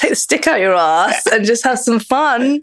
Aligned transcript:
take 0.00 0.10
the 0.10 0.16
stick 0.16 0.46
out 0.46 0.60
your 0.60 0.74
ass 0.74 1.26
and 1.26 1.44
just 1.44 1.62
have 1.64 1.78
some 1.78 2.00
fun. 2.00 2.60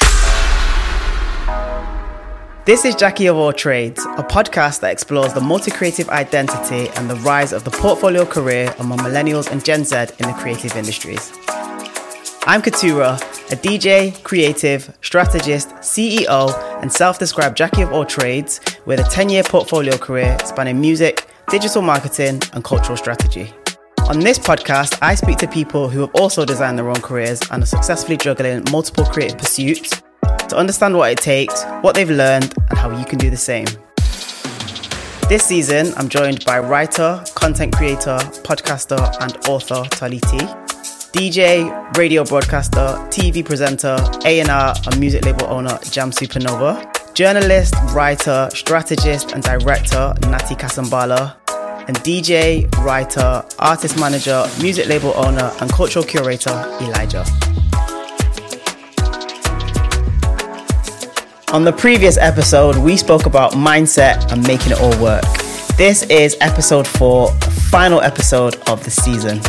This 2.66 2.84
is 2.84 2.96
Jackie 2.96 3.28
of 3.28 3.38
All 3.38 3.54
Trades, 3.54 4.04
a 4.18 4.24
podcast 4.24 4.82
that 4.82 4.92
explores 4.92 5.34
the 5.34 5.40
multi 5.40 5.72
creative 5.72 6.10
identity 6.10 6.90
and 6.96 7.10
the 7.10 7.16
rise 7.18 7.54
of 7.54 7.64
the 7.64 7.72
portfolio 7.72 8.26
career 8.26 8.74
among 8.80 8.98
millennials 9.00 9.50
and 9.52 9.64
Gen 9.64 9.86
Z 9.86 9.96
in 10.20 10.28
the 10.28 10.36
creative 10.38 10.76
industries. 10.76 11.32
I'm 12.46 12.62
Keturah, 12.62 13.20
a 13.52 13.56
DJ, 13.56 14.22
creative, 14.24 14.98
strategist, 15.02 15.70
CEO, 15.76 16.52
and 16.82 16.92
self 16.92 17.20
described 17.20 17.56
Jackie 17.56 17.84
of 17.84 17.94
All 17.94 18.06
Trades 18.06 18.60
with 18.86 19.00
a 19.00 19.04
10 19.04 19.30
year 19.30 19.44
portfolio 19.44 19.96
career 19.98 20.38
spanning 20.44 20.82
music, 20.82 21.30
digital 21.50 21.82
marketing, 21.82 22.42
and 22.54 22.64
cultural 22.64 22.98
strategy. 22.98 23.54
On 24.10 24.22
this 24.22 24.40
podcast, 24.40 24.98
I 25.02 25.16
speak 25.16 25.38
to 25.40 25.50
people 25.50 25.90
who 25.90 26.00
have 26.00 26.12
also 26.16 26.46
designed 26.46 26.80
their 26.80 26.88
own 26.88 27.02
careers 27.02 27.42
and 27.52 27.62
are 27.62 27.66
successfully 27.66 28.16
juggling 28.16 28.64
multiple 28.72 29.04
creative 29.04 29.38
pursuits 29.38 30.02
to 30.48 30.56
understand 30.56 30.96
what 30.96 31.12
it 31.12 31.18
takes, 31.18 31.66
what 31.82 31.94
they've 31.94 32.10
learned, 32.10 32.54
and 32.70 32.80
how 32.80 32.98
you 32.98 33.04
can 33.04 33.20
do 33.20 33.30
the 33.30 33.36
same. 33.36 33.66
This 35.28 35.44
season, 35.44 35.92
I'm 35.98 36.08
joined 36.08 36.46
by 36.46 36.60
writer, 36.60 37.22
content 37.36 37.76
creator, 37.76 38.18
podcaster, 38.48 38.98
and 39.20 39.36
author 39.50 39.84
Tolly 39.90 40.22
T, 40.22 40.38
DJ, 41.12 41.98
radio 41.98 42.24
broadcaster, 42.24 42.96
TV 43.10 43.44
presenter, 43.44 43.98
A&R, 44.24 44.76
and 44.86 45.00
music 45.02 45.26
label 45.26 45.48
owner 45.48 45.78
Jamz 45.92 46.14
Supernova, 46.14 47.14
journalist, 47.14 47.76
writer, 47.94 48.48
strategist, 48.54 49.34
and 49.34 49.44
director 49.44 50.14
Natty 50.30 50.56
Kasambala, 50.56 51.36
and 51.88 51.98
DJ, 52.00 52.70
writer, 52.84 53.44
artist 53.60 53.98
manager, 54.00 54.46
music 54.62 54.88
label 54.88 55.14
owner, 55.16 55.52
and 55.62 55.72
cultural 55.72 56.04
curator 56.04 56.52
Elijah. 56.82 57.24
On 61.54 61.64
the 61.64 61.74
previous 61.76 62.18
episode, 62.18 62.76
we 62.78 62.98
spoke 62.98 63.26
about 63.26 63.54
mindset 63.54 64.32
and 64.34 64.46
making 64.46 64.74
it 64.74 64.82
all 64.82 65.02
work. 65.02 65.24
This 65.78 66.04
is 66.04 66.36
episode 66.42 66.86
four, 66.86 67.32
final 67.72 68.02
episode 68.02 68.56
of 68.68 68.84
the 68.84 68.92
season. 68.92 69.40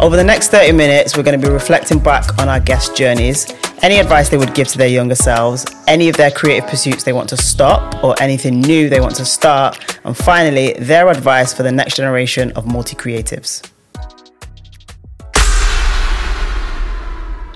Over 0.00 0.16
the 0.16 0.24
next 0.24 0.48
30 0.48 0.72
minutes, 0.72 1.16
we're 1.16 1.22
going 1.22 1.38
to 1.38 1.46
be 1.46 1.52
reflecting 1.52 1.98
back 1.98 2.38
on 2.40 2.48
our 2.48 2.60
guest 2.60 2.96
journeys, 2.96 3.46
any 3.84 3.98
advice 3.98 4.30
they 4.30 4.38
would 4.38 4.54
give 4.54 4.66
to 4.66 4.78
their 4.78 4.88
younger 4.88 5.14
selves, 5.14 5.66
any 5.86 6.08
of 6.08 6.16
their 6.16 6.30
creative 6.30 6.66
pursuits 6.70 7.04
they 7.04 7.12
want 7.12 7.28
to 7.28 7.36
stop, 7.36 8.02
or 8.02 8.14
anything 8.18 8.62
new 8.62 8.88
they 8.88 8.98
want 8.98 9.14
to 9.14 9.26
start, 9.26 10.00
and 10.04 10.16
finally, 10.16 10.72
their 10.78 11.10
advice 11.10 11.52
for 11.52 11.62
the 11.62 11.70
next 11.70 11.96
generation 11.96 12.50
of 12.52 12.66
multi 12.66 12.96
creatives. 12.96 13.70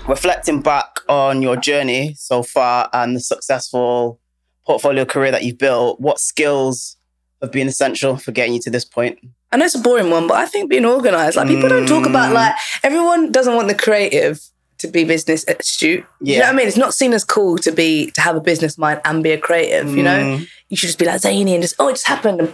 reflecting 0.06 0.62
back 0.62 1.00
on 1.06 1.42
your 1.42 1.54
journey 1.54 2.14
so 2.14 2.42
far 2.42 2.88
and 2.94 3.14
the 3.14 3.20
successful 3.20 4.18
portfolio 4.64 5.04
career 5.04 5.30
that 5.30 5.44
you've 5.44 5.58
built, 5.58 6.00
what 6.00 6.18
skills 6.18 6.96
have 7.42 7.52
been 7.52 7.68
essential 7.68 8.16
for 8.16 8.32
getting 8.32 8.54
you 8.54 8.60
to 8.60 8.70
this 8.70 8.86
point? 8.86 9.18
I 9.52 9.58
know 9.58 9.66
it's 9.66 9.74
a 9.74 9.78
boring 9.78 10.08
one, 10.08 10.26
but 10.26 10.38
I 10.38 10.46
think 10.46 10.70
being 10.70 10.86
organized, 10.86 11.36
like 11.36 11.48
people 11.48 11.68
don't 11.68 11.86
talk 11.86 12.06
about 12.06 12.28
hmm. 12.28 12.34
like 12.36 12.54
everyone 12.82 13.32
doesn't 13.32 13.54
want 13.54 13.68
the 13.68 13.74
creative 13.74 14.40
to 14.78 14.88
be 14.88 15.04
business 15.04 15.44
astute. 15.48 16.04
Yeah. 16.20 16.34
You 16.34 16.40
know 16.40 16.46
what 16.46 16.52
I 16.52 16.56
mean? 16.56 16.68
It's 16.68 16.76
not 16.76 16.94
seen 16.94 17.12
as 17.12 17.24
cool 17.24 17.58
to 17.58 17.72
be 17.72 18.10
to 18.12 18.20
have 18.20 18.36
a 18.36 18.40
business 18.40 18.78
mind 18.78 19.00
and 19.04 19.22
be 19.22 19.30
a 19.30 19.38
creative, 19.38 19.94
you 19.96 20.02
know? 20.02 20.18
Mm. 20.18 20.48
You 20.68 20.76
should 20.76 20.88
just 20.88 20.98
be 20.98 21.04
like 21.04 21.20
zany 21.20 21.54
and 21.54 21.62
just, 21.62 21.74
oh, 21.78 21.88
it 21.88 21.94
just 21.94 22.06
happened 22.06 22.40
and 22.40 22.52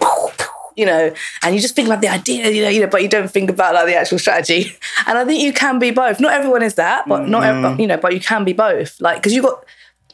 you 0.75 0.85
know, 0.85 1.13
and 1.41 1.55
you 1.55 1.61
just 1.61 1.75
think 1.75 1.87
about 1.87 2.01
the 2.01 2.09
idea, 2.09 2.49
you 2.49 2.63
know, 2.63 2.69
you 2.69 2.81
know, 2.81 2.87
but 2.87 3.01
you 3.01 3.07
don't 3.07 3.31
think 3.31 3.49
about 3.49 3.73
like 3.73 3.85
the 3.85 3.95
actual 3.95 4.19
strategy. 4.19 4.75
And 5.07 5.17
I 5.17 5.25
think 5.25 5.41
you 5.41 5.53
can 5.53 5.77
be 5.77 5.91
both. 5.91 6.19
Not 6.19 6.33
everyone 6.33 6.63
is 6.63 6.75
that, 6.75 7.07
but 7.07 7.21
mm-hmm. 7.21 7.31
not 7.31 7.79
you 7.79 7.87
know, 7.87 7.97
but 7.97 8.13
you 8.13 8.19
can 8.19 8.43
be 8.43 8.53
both. 8.53 8.99
Like 8.99 9.17
because 9.17 9.33
you 9.33 9.41
got 9.41 9.63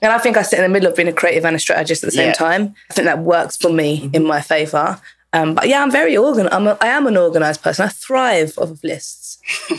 and 0.02 0.12
I 0.12 0.18
think 0.18 0.36
I 0.36 0.42
sit 0.42 0.58
in 0.58 0.64
the 0.64 0.70
middle 0.70 0.90
of 0.90 0.96
being 0.96 1.08
a 1.08 1.14
creative 1.14 1.46
and 1.46 1.56
a 1.56 1.60
strategist 1.60 2.04
at 2.04 2.08
the 2.08 2.16
same 2.16 2.28
yeah. 2.28 2.34
time. 2.34 2.76
I 2.90 2.94
think 2.94 3.06
that 3.06 3.20
works 3.20 3.56
for 3.56 3.72
me 3.72 4.02
mm-hmm. 4.02 4.16
in 4.16 4.24
my 4.26 4.42
favor. 4.42 5.00
Um, 5.34 5.56
but 5.56 5.70
yeah, 5.70 5.82
I'm 5.82 5.92
very 5.92 6.18
organized. 6.18 6.54
I'm 6.54 6.68
a, 6.68 6.78
I 6.82 6.88
am 6.88 7.08
an 7.08 7.16
organized 7.18 7.62
person. 7.62 7.86
I 7.86 7.90
thrive 7.90 8.58
off 8.58 8.72
of 8.72 8.84
lists. 8.84 9.21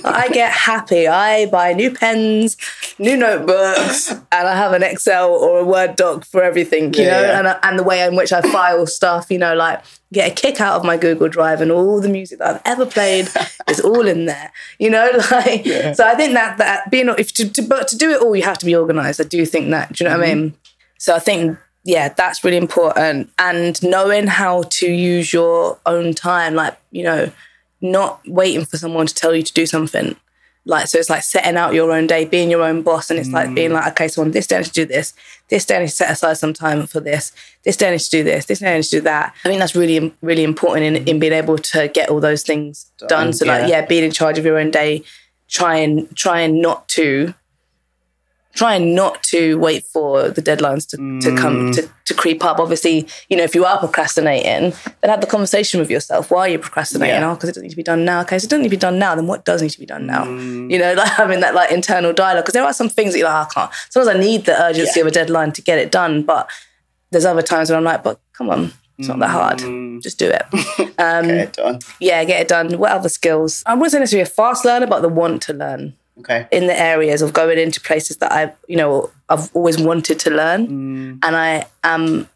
I 0.05 0.29
get 0.29 0.53
happy. 0.53 1.07
I 1.07 1.47
buy 1.47 1.73
new 1.73 1.91
pens, 1.91 2.57
new 2.99 3.17
notebooks, 3.17 4.11
and 4.11 4.49
I 4.49 4.55
have 4.57 4.73
an 4.73 4.83
Excel 4.83 5.31
or 5.31 5.61
a 5.61 5.65
Word 5.65 5.97
doc 5.97 6.25
for 6.25 6.43
everything, 6.43 6.93
you 6.95 7.05
yeah, 7.05 7.11
know, 7.11 7.21
yeah. 7.23 7.39
And, 7.39 7.59
and 7.63 7.79
the 7.79 7.83
way 7.83 8.05
in 8.05 8.17
which 8.17 8.33
I 8.33 8.43
file 8.43 8.87
stuff, 8.87 9.31
you 9.31 9.39
know, 9.39 9.55
like 9.55 9.83
get 10.13 10.31
a 10.31 10.35
kick 10.35 10.61
out 10.61 10.77
of 10.77 10.85
my 10.85 10.97
Google 10.97 11.29
Drive 11.29 11.61
and 11.61 11.71
all 11.71 12.01
the 12.01 12.09
music 12.09 12.39
that 12.39 12.57
I've 12.57 12.63
ever 12.65 12.87
played 12.87 13.29
is 13.69 13.81
all 13.81 14.07
in 14.07 14.27
there, 14.27 14.53
you 14.79 14.91
know, 14.91 15.11
like, 15.31 15.65
yeah. 15.65 15.93
so 15.93 16.07
I 16.07 16.15
think 16.15 16.35
that, 16.35 16.59
that 16.59 16.91
being, 16.91 17.09
if 17.09 17.33
to, 17.35 17.49
to, 17.51 17.63
but 17.63 17.89
to 17.89 17.97
do 17.97 18.11
it 18.11 18.21
all, 18.21 18.37
you 18.37 18.43
have 18.43 18.59
to 18.59 18.67
be 18.67 18.75
organized. 18.75 19.21
I 19.21 19.25
do 19.25 19.45
think 19.47 19.71
that, 19.71 19.93
do 19.93 20.05
you 20.05 20.11
know 20.11 20.15
mm-hmm. 20.15 20.21
what 20.21 20.29
I 20.29 20.33
mm-hmm. 20.33 20.43
mean? 20.43 20.55
So 20.99 21.15
I 21.15 21.19
think 21.19 21.59
yeah, 21.85 22.11
that's 22.11 22.45
really 22.45 22.57
important. 22.57 23.31
And 23.39 23.83
knowing 23.83 24.27
how 24.27 24.63
to 24.63 24.91
use 24.91 25.33
your 25.33 25.79
own 25.85 26.15
time, 26.15 26.55
like, 26.55 26.79
you 26.91 27.03
know, 27.03 27.33
not 27.83 28.27
waiting 28.27 28.65
for 28.65 28.79
someone 28.79 29.07
to 29.07 29.15
tell 29.15 29.35
you 29.35 29.43
to 29.43 29.53
do 29.53 29.67
something. 29.67 30.17
Like, 30.65 30.87
so 30.87 30.99
it's 30.99 31.11
like 31.11 31.25
setting 31.25 31.57
out 31.57 31.75
your 31.75 31.91
own 31.91 32.07
day, 32.07 32.25
being 32.25 32.49
your 32.49 32.63
own 32.63 32.83
boss. 32.83 33.11
And 33.11 33.19
it's 33.19 33.29
mm. 33.29 33.33
like 33.33 33.55
being 33.55 33.71
mm. 33.71 33.75
like, 33.75 33.93
okay, 33.93 34.07
so 34.09 34.23
on 34.23 34.31
this 34.31 34.47
day 34.47 34.57
I 34.57 34.59
need 34.61 34.67
to 34.67 34.73
do 34.73 34.87
this. 34.87 35.13
This 35.49 35.65
day 35.65 35.77
I 35.77 35.81
need 35.81 35.89
to 35.89 35.93
set 35.93 36.11
aside 36.11 36.35
some 36.35 36.53
time 36.53 36.87
for 36.87 37.01
this. 37.01 37.33
This 37.65 37.77
day 37.77 37.89
I 37.89 37.91
need 37.91 38.01
to 38.01 38.11
do 38.11 38.23
this. 38.23 38.47
This 38.47 38.61
day 38.61 38.73
I 38.73 38.77
need 38.77 38.85
to 38.85 38.91
do 38.91 39.01
that. 39.01 39.35
I 39.45 39.49
think 39.49 39.59
that's 39.59 39.75
really, 39.75 40.15
really 40.23 40.45
important 40.45 40.87
in, 40.87 41.09
in 41.09 41.19
being 41.19 41.33
able 41.33 41.59
to 41.59 41.89
get 41.89 42.11
all 42.11 42.21
those 42.21 42.45
things 42.45 42.93
done. 43.09 43.33
So, 43.33 43.45
yeah. 43.45 43.59
like, 43.59 43.69
yeah, 43.69 43.85
being 43.85 44.05
in 44.05 44.13
charge 44.13 44.39
of 44.39 44.45
your 44.45 44.59
own 44.59 44.71
day, 44.71 45.03
trying, 45.49 46.07
trying 46.15 46.61
not 46.61 46.89
to 46.91 47.35
trying 48.55 48.95
not 48.95 49.23
to 49.25 49.59
wait 49.59 49.85
for 49.85 50.29
the 50.29 50.43
deadlines 50.43 50.87
to, 50.89 50.97
mm. 50.97 51.21
to 51.21 51.35
come 51.37 51.71
mm. 51.71 51.75
to, 51.75 51.91
to 52.05 52.15
creep 52.15 52.45
up. 52.45 52.59
Obviously, 52.59 53.09
you 53.29 53.37
know, 53.37 53.43
if 53.43 53.55
you 53.55 53.65
are 53.65 53.79
procrastinating, 53.79 54.75
then 55.01 55.11
have 55.11 55.21
the 55.21 55.27
conversation 55.27 55.81
with 55.81 55.91
yourself. 55.91 56.31
Why 56.31 56.41
are 56.41 56.49
you 56.49 56.59
procrastinating? 56.59 57.21
Yeah. 57.21 57.31
Oh, 57.31 57.35
because 57.35 57.49
it 57.49 57.53
doesn't 57.53 57.65
need 57.65 57.71
to 57.71 57.77
be 57.77 57.83
done 57.83 58.05
now. 58.05 58.21
Okay, 58.23 58.39
so 58.39 58.45
it 58.45 58.51
doesn't 58.51 58.63
need 58.63 58.69
to 58.69 58.77
be 58.77 58.81
done 58.81 58.99
now. 58.99 59.15
Then 59.15 59.27
what 59.27 59.45
does 59.45 59.63
need 59.63 59.71
to 59.71 59.81
be 59.81 59.87
done 59.87 60.07
now? 60.07 60.25
Mm. 60.25 60.71
You 60.71 60.79
know, 60.79 60.95
like 60.97 61.11
having 61.13 61.41
that 61.41 61.55
like 61.55 61.71
internal 61.71 62.13
dialogue. 62.13 62.45
Because 62.45 62.55
there 62.55 62.65
are 62.65 62.73
some 62.73 62.89
things 62.89 63.13
that 63.13 63.19
you're 63.19 63.29
like, 63.29 63.49
I 63.49 63.53
can't. 63.53 63.73
Sometimes 63.91 64.17
I 64.17 64.21
need 64.21 64.45
the 64.45 64.61
urgency 64.63 64.93
yeah. 64.97 65.03
of 65.03 65.07
a 65.07 65.11
deadline 65.11 65.53
to 65.53 65.63
get 65.63 65.79
it 65.79 65.91
done. 65.91 66.23
But 66.23 66.51
there's 67.11 67.25
other 67.25 67.43
times 67.43 67.71
when 67.71 67.79
I'm 67.79 67.85
like, 67.85 68.03
but 68.03 68.21
come 68.33 68.51
on. 68.51 68.73
It's 68.99 69.09
not 69.09 69.19
that 69.19 69.31
hard. 69.31 69.59
Mm. 69.59 70.01
Just 70.03 70.19
do 70.19 70.31
it. 70.31 70.45
Um, 70.99 71.27
get 71.27 71.37
it 71.37 71.53
done. 71.55 71.79
Yeah, 71.99 72.23
get 72.23 72.43
it 72.43 72.49
done. 72.49 72.79
What 72.79 72.93
other 72.93 73.09
skills? 73.09 73.65
I 73.67 73.75
wasn't 73.75 74.03
necessarily 74.03 74.23
a 74.23 74.27
fast 74.27 74.65
learner, 74.65 74.87
but 74.87 75.01
the 75.01 75.09
want 75.09 75.43
to 75.43 75.53
learn. 75.53 75.95
Okay. 76.23 76.47
In 76.53 76.69
the 76.69 76.79
areas 76.79 77.21
of 77.21 77.33
going 77.33 77.59
into 77.59 77.81
places 77.81 78.19
that 78.19 78.31
I've, 78.31 78.53
you 78.69 78.77
know, 78.77 79.11
I've 79.29 79.55
always 79.55 79.79
wanted 79.79 80.21
to 80.21 80.31
learn. 80.31 80.69
Mm. 80.69 81.19
And 81.23 81.37
I 81.37 81.67
am 81.83 82.29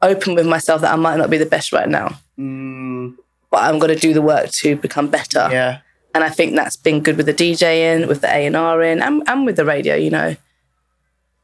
open 0.00 0.34
with 0.34 0.46
myself 0.46 0.80
that 0.80 0.92
I 0.92 0.96
might 0.96 1.16
not 1.16 1.28
be 1.28 1.36
the 1.36 1.46
best 1.46 1.70
right 1.72 1.88
now. 1.88 2.18
Mm. 2.38 3.16
But 3.50 3.64
I'm 3.64 3.78
going 3.78 3.92
to 3.92 4.00
do 4.00 4.14
the 4.14 4.22
work 4.22 4.50
to 4.52 4.76
become 4.76 5.08
better. 5.08 5.48
Yeah. 5.50 5.80
And 6.14 6.24
I 6.24 6.30
think 6.30 6.56
that's 6.56 6.76
been 6.76 7.00
good 7.02 7.16
with 7.16 7.26
the 7.26 7.34
DJing, 7.34 8.08
with 8.08 8.22
the 8.22 8.28
A&R 8.28 8.82
in, 8.82 9.02
and, 9.02 9.22
and 9.26 9.44
with 9.44 9.56
the 9.56 9.64
radio, 9.64 9.94
you 9.94 10.10
know. 10.10 10.36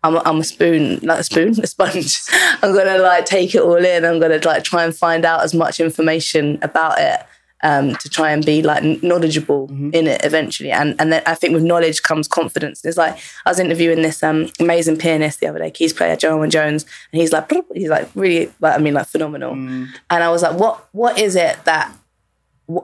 I'm 0.02 0.16
a, 0.16 0.22
I'm 0.24 0.38
a 0.38 0.44
spoon, 0.44 1.00
like 1.02 1.20
a 1.20 1.24
spoon, 1.24 1.58
a 1.62 1.66
sponge. 1.66 2.20
I'm 2.62 2.74
gonna 2.74 2.98
like 2.98 3.24
take 3.24 3.54
it 3.54 3.62
all 3.62 3.84
in. 3.84 4.04
I'm 4.04 4.20
gonna 4.20 4.38
like 4.44 4.62
try 4.62 4.84
and 4.84 4.94
find 4.94 5.24
out 5.24 5.42
as 5.42 5.52
much 5.52 5.80
information 5.80 6.60
about 6.62 7.00
it 7.00 7.26
um, 7.62 7.96
to 7.96 8.08
try 8.08 8.30
and 8.30 8.44
be 8.44 8.62
like 8.62 9.02
knowledgeable 9.02 9.68
mm-hmm. 9.68 9.90
in 9.92 10.06
it 10.06 10.24
eventually. 10.24 10.70
And 10.70 10.94
and 11.00 11.12
then 11.12 11.22
I 11.26 11.34
think 11.34 11.54
with 11.54 11.62
knowledge 11.62 12.02
comes 12.02 12.28
confidence. 12.28 12.84
It's 12.84 12.96
like 12.96 13.18
I 13.44 13.50
was 13.50 13.58
interviewing 13.58 14.02
this 14.02 14.22
um, 14.22 14.50
amazing 14.60 14.98
pianist 14.98 15.40
the 15.40 15.46
other 15.46 15.58
day, 15.58 15.70
keys 15.70 15.92
player 15.92 16.16
Owen 16.24 16.50
Jones, 16.50 16.84
and 17.12 17.20
he's 17.20 17.32
like 17.32 17.50
he's 17.74 17.88
like 17.88 18.08
really 18.14 18.52
like 18.60 18.74
I 18.74 18.78
mean 18.78 18.94
like 18.94 19.06
phenomenal. 19.06 19.54
Mm. 19.54 19.88
And 20.10 20.24
I 20.24 20.30
was 20.30 20.42
like, 20.42 20.58
what 20.58 20.88
what 20.92 21.18
is 21.18 21.36
it 21.36 21.64
that 21.64 21.92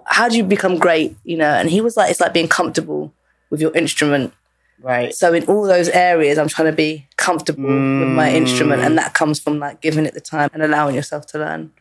how 0.06 0.28
do 0.28 0.36
you 0.36 0.44
become 0.44 0.78
great? 0.78 1.16
You 1.24 1.36
know? 1.36 1.50
And 1.50 1.68
he 1.68 1.80
was 1.80 1.96
like, 1.96 2.10
it's 2.10 2.20
like 2.20 2.32
being 2.32 2.48
comfortable 2.48 3.12
with 3.50 3.60
your 3.60 3.74
instrument. 3.76 4.32
Right. 4.80 5.14
So 5.14 5.32
in 5.32 5.44
all 5.44 5.64
those 5.64 5.88
areas, 5.88 6.38
I'm 6.38 6.48
trying 6.48 6.66
to 6.66 6.76
be 6.76 7.06
comfortable 7.16 7.68
mm. 7.68 8.00
with 8.00 8.08
my 8.08 8.32
instrument, 8.32 8.82
and 8.82 8.98
that 8.98 9.14
comes 9.14 9.38
from 9.38 9.60
like 9.60 9.80
giving 9.80 10.06
it 10.06 10.14
the 10.14 10.20
time 10.20 10.50
and 10.52 10.62
allowing 10.62 10.96
yourself 10.96 11.26
to 11.28 11.38
learn. 11.38 11.72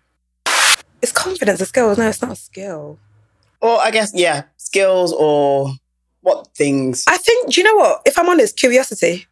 It's 1.01 1.11
confidence, 1.11 1.61
a 1.61 1.65
skill. 1.65 1.95
No, 1.95 2.07
it's 2.07 2.21
not 2.21 2.31
a 2.31 2.35
skill. 2.35 2.97
Or 3.59 3.79
I 3.79 3.91
guess, 3.91 4.11
yeah, 4.13 4.43
skills 4.57 5.13
or 5.13 5.73
what 6.21 6.47
things? 6.55 7.05
I 7.07 7.17
think, 7.17 7.51
do 7.51 7.61
you 7.61 7.65
know 7.65 7.75
what? 7.75 8.01
If 8.05 8.17
I'm 8.17 8.29
honest, 8.29 8.57
curiosity. 8.57 9.27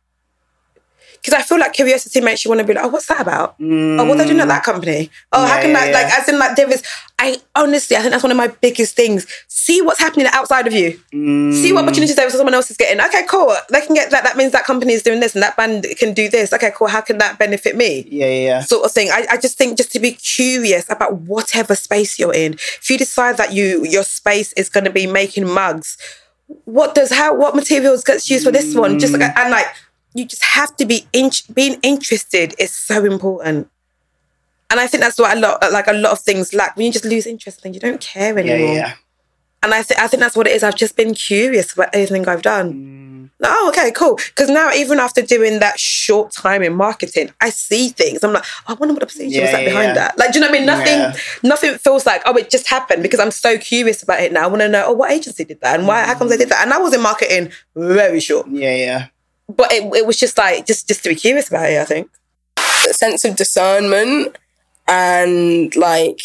Because 1.21 1.33
I 1.33 1.41
feel 1.41 1.59
like 1.59 1.73
curiosity 1.73 2.21
makes 2.21 2.45
you 2.45 2.49
want 2.49 2.61
to 2.61 2.67
be 2.67 2.73
like, 2.73 2.85
oh, 2.85 2.87
what's 2.87 3.07
that 3.07 3.21
about? 3.21 3.59
Mm. 3.59 3.99
Oh, 3.99 4.05
what 4.05 4.15
are 4.15 4.23
they 4.23 4.27
doing 4.27 4.39
at 4.39 4.47
that 4.47 4.63
company? 4.63 5.09
Oh, 5.31 5.43
yeah, 5.43 5.47
how 5.49 5.61
can 5.61 5.73
that, 5.73 5.87
yeah. 5.87 5.93
like, 5.93 6.17
as 6.17 6.29
in, 6.29 6.39
like, 6.39 6.55
there 6.55 6.71
is, 6.71 6.83
I 7.19 7.41
honestly, 7.55 7.97
I 7.97 7.99
think 7.99 8.11
that's 8.11 8.23
one 8.23 8.31
of 8.31 8.37
my 8.37 8.47
biggest 8.47 8.95
things. 8.95 9.27
See 9.47 9.81
what's 9.81 9.99
happening 9.99 10.27
outside 10.31 10.67
of 10.67 10.73
you. 10.73 10.99
Mm. 11.13 11.53
See 11.53 11.73
what 11.73 11.83
opportunities 11.83 12.15
there 12.15 12.29
someone 12.29 12.53
else 12.53 12.71
is 12.71 12.77
getting. 12.77 13.03
Okay, 13.05 13.23
cool. 13.27 13.53
They 13.69 13.81
can 13.81 13.93
get 13.93 14.09
that. 14.11 14.23
That 14.23 14.37
means 14.37 14.53
that 14.53 14.63
company 14.63 14.93
is 14.93 15.03
doing 15.03 15.19
this 15.19 15.35
and 15.35 15.43
that 15.43 15.57
band 15.57 15.85
can 15.97 16.13
do 16.13 16.29
this. 16.29 16.53
Okay, 16.53 16.71
cool. 16.73 16.87
How 16.87 17.01
can 17.01 17.17
that 17.17 17.37
benefit 17.37 17.75
me? 17.75 18.07
Yeah, 18.09 18.27
yeah, 18.27 18.45
yeah. 18.45 18.61
Sort 18.61 18.85
of 18.85 18.91
thing. 18.91 19.09
I, 19.11 19.25
I 19.31 19.37
just 19.37 19.57
think 19.57 19.77
just 19.77 19.91
to 19.91 19.99
be 19.99 20.13
curious 20.13 20.89
about 20.89 21.15
whatever 21.21 21.75
space 21.75 22.17
you're 22.17 22.33
in. 22.33 22.53
If 22.53 22.89
you 22.89 22.97
decide 22.97 23.37
that 23.37 23.53
you 23.53 23.85
your 23.85 24.03
space 24.03 24.53
is 24.53 24.69
going 24.69 24.85
to 24.85 24.91
be 24.91 25.05
making 25.05 25.47
mugs, 25.47 25.97
what 26.65 26.95
does 26.95 27.11
how 27.11 27.35
what 27.35 27.55
materials 27.55 28.03
gets 28.03 28.29
used 28.29 28.45
for 28.45 28.51
this 28.51 28.73
one? 28.73 28.97
Just 28.99 29.13
like 29.13 29.37
and 29.37 29.51
like 29.51 29.67
you 30.13 30.25
just 30.25 30.43
have 30.43 30.75
to 30.77 30.85
be 30.85 31.05
in, 31.13 31.31
being 31.53 31.79
interested 31.83 32.55
is 32.57 32.73
so 32.73 33.05
important. 33.05 33.69
And 34.71 34.79
I 34.79 34.87
think 34.87 35.01
that's 35.01 35.17
what 35.17 35.35
a 35.35 35.39
lot 35.39 35.71
like 35.71 35.87
a 35.87 35.93
lot 35.93 36.11
of 36.11 36.19
things 36.19 36.53
lack. 36.53 36.77
When 36.77 36.85
you 36.85 36.91
just 36.91 37.05
lose 37.05 37.25
interest, 37.25 37.63
then 37.63 37.73
you 37.73 37.79
don't 37.79 37.99
care 37.99 38.37
anymore. 38.37 38.73
Yeah, 38.73 38.73
yeah. 38.73 38.93
And 39.61 39.73
I, 39.73 39.81
th- 39.81 39.99
I 39.99 40.07
think 40.07 40.21
that's 40.21 40.37
what 40.37 40.47
it 40.47 40.53
is. 40.53 40.63
I've 40.63 40.75
just 40.75 40.95
been 40.95 41.13
curious 41.13 41.73
about 41.73 41.89
everything 41.93 42.27
I've 42.29 42.41
done. 42.41 42.73
Mm. 42.73 43.29
Like, 43.41 43.51
oh, 43.53 43.69
okay, 43.69 43.91
cool. 43.91 44.15
Because 44.15 44.49
now, 44.49 44.71
even 44.73 44.99
after 44.99 45.21
doing 45.21 45.59
that 45.59 45.79
short 45.79 46.31
time 46.31 46.61
in 46.63 46.73
marketing, 46.73 47.31
I 47.41 47.49
see 47.49 47.89
things. 47.89 48.23
I'm 48.23 48.31
like, 48.31 48.45
oh, 48.45 48.63
I 48.67 48.73
wonder 48.75 48.93
what 48.93 49.01
the 49.01 49.05
procedure 49.05 49.39
Yeah, 49.39 49.45
was 49.45 49.53
like 49.53 49.65
behind 49.65 49.97
that. 49.97 50.17
Like, 50.17 50.31
do 50.31 50.39
you 50.39 50.45
know 50.45 50.49
what 50.49 50.55
I 50.55 50.59
mean? 50.59 50.65
Nothing, 50.65 51.21
nothing 51.43 51.77
feels 51.77 52.05
like, 52.05 52.21
oh, 52.25 52.35
it 52.37 52.49
just 52.49 52.67
happened 52.69 53.03
because 53.03 53.19
I'm 53.19 53.31
so 53.31 53.57
curious 53.57 54.01
about 54.01 54.21
it 54.21 54.31
now. 54.31 54.43
I 54.43 54.47
want 54.47 54.61
to 54.61 54.69
know, 54.69 54.85
oh, 54.87 54.93
what 54.93 55.11
agency 55.11 55.43
did 55.43 55.59
that 55.61 55.77
and 55.77 55.87
why? 55.87 56.03
How 56.05 56.15
come 56.15 56.29
they 56.29 56.37
did 56.37 56.49
that? 56.49 56.63
And 56.63 56.73
I 56.73 56.77
was 56.77 56.93
in 56.93 57.01
marketing 57.01 57.51
very 57.75 58.19
short, 58.21 58.47
Yeah, 58.49 58.75
yeah. 58.75 59.07
But 59.49 59.71
it, 59.71 59.83
it 59.95 60.05
was 60.05 60.17
just 60.17 60.37
like 60.37 60.65
just 60.65 60.87
just 60.87 61.03
to 61.03 61.09
be 61.09 61.15
curious 61.15 61.49
about 61.49 61.69
it. 61.69 61.79
I 61.79 61.85
think. 61.85 62.09
a 62.57 62.93
sense 62.93 63.25
of 63.25 63.35
discernment 63.35 64.37
and 64.87 65.75
like 65.75 66.21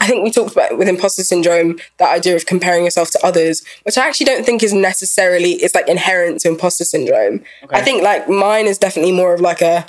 I 0.00 0.06
think 0.06 0.24
we 0.24 0.30
talked 0.30 0.52
about 0.52 0.72
it 0.72 0.78
with 0.78 0.88
imposter 0.88 1.22
syndrome, 1.22 1.78
that 1.98 2.10
idea 2.10 2.34
of 2.34 2.46
comparing 2.46 2.84
yourself 2.84 3.10
to 3.10 3.24
others, 3.24 3.62
which 3.82 3.98
I 3.98 4.08
actually 4.08 4.26
don't 4.26 4.46
think 4.46 4.62
is 4.62 4.72
necessarily 4.72 5.52
it's 5.52 5.74
like 5.74 5.88
inherent 5.88 6.40
to 6.40 6.48
imposter 6.48 6.84
syndrome. 6.84 7.42
I 7.70 7.82
think 7.82 8.02
like 8.02 8.28
mine 8.28 8.66
is 8.66 8.78
definitely 8.78 9.12
more 9.12 9.34
of 9.34 9.40
like 9.40 9.60
a 9.60 9.86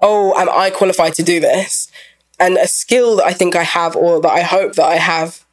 oh, 0.00 0.34
am 0.38 0.50
I 0.50 0.70
qualified 0.70 1.14
to 1.14 1.22
do 1.22 1.40
this? 1.40 1.90
And 2.38 2.56
a 2.56 2.66
skill 2.66 3.16
that 3.16 3.24
I 3.24 3.32
think 3.32 3.54
I 3.54 3.62
have 3.62 3.94
or 3.94 4.20
that 4.20 4.32
I 4.32 4.42
hope 4.42 4.74
that 4.74 4.86
I 4.86 4.96
have 4.96 5.44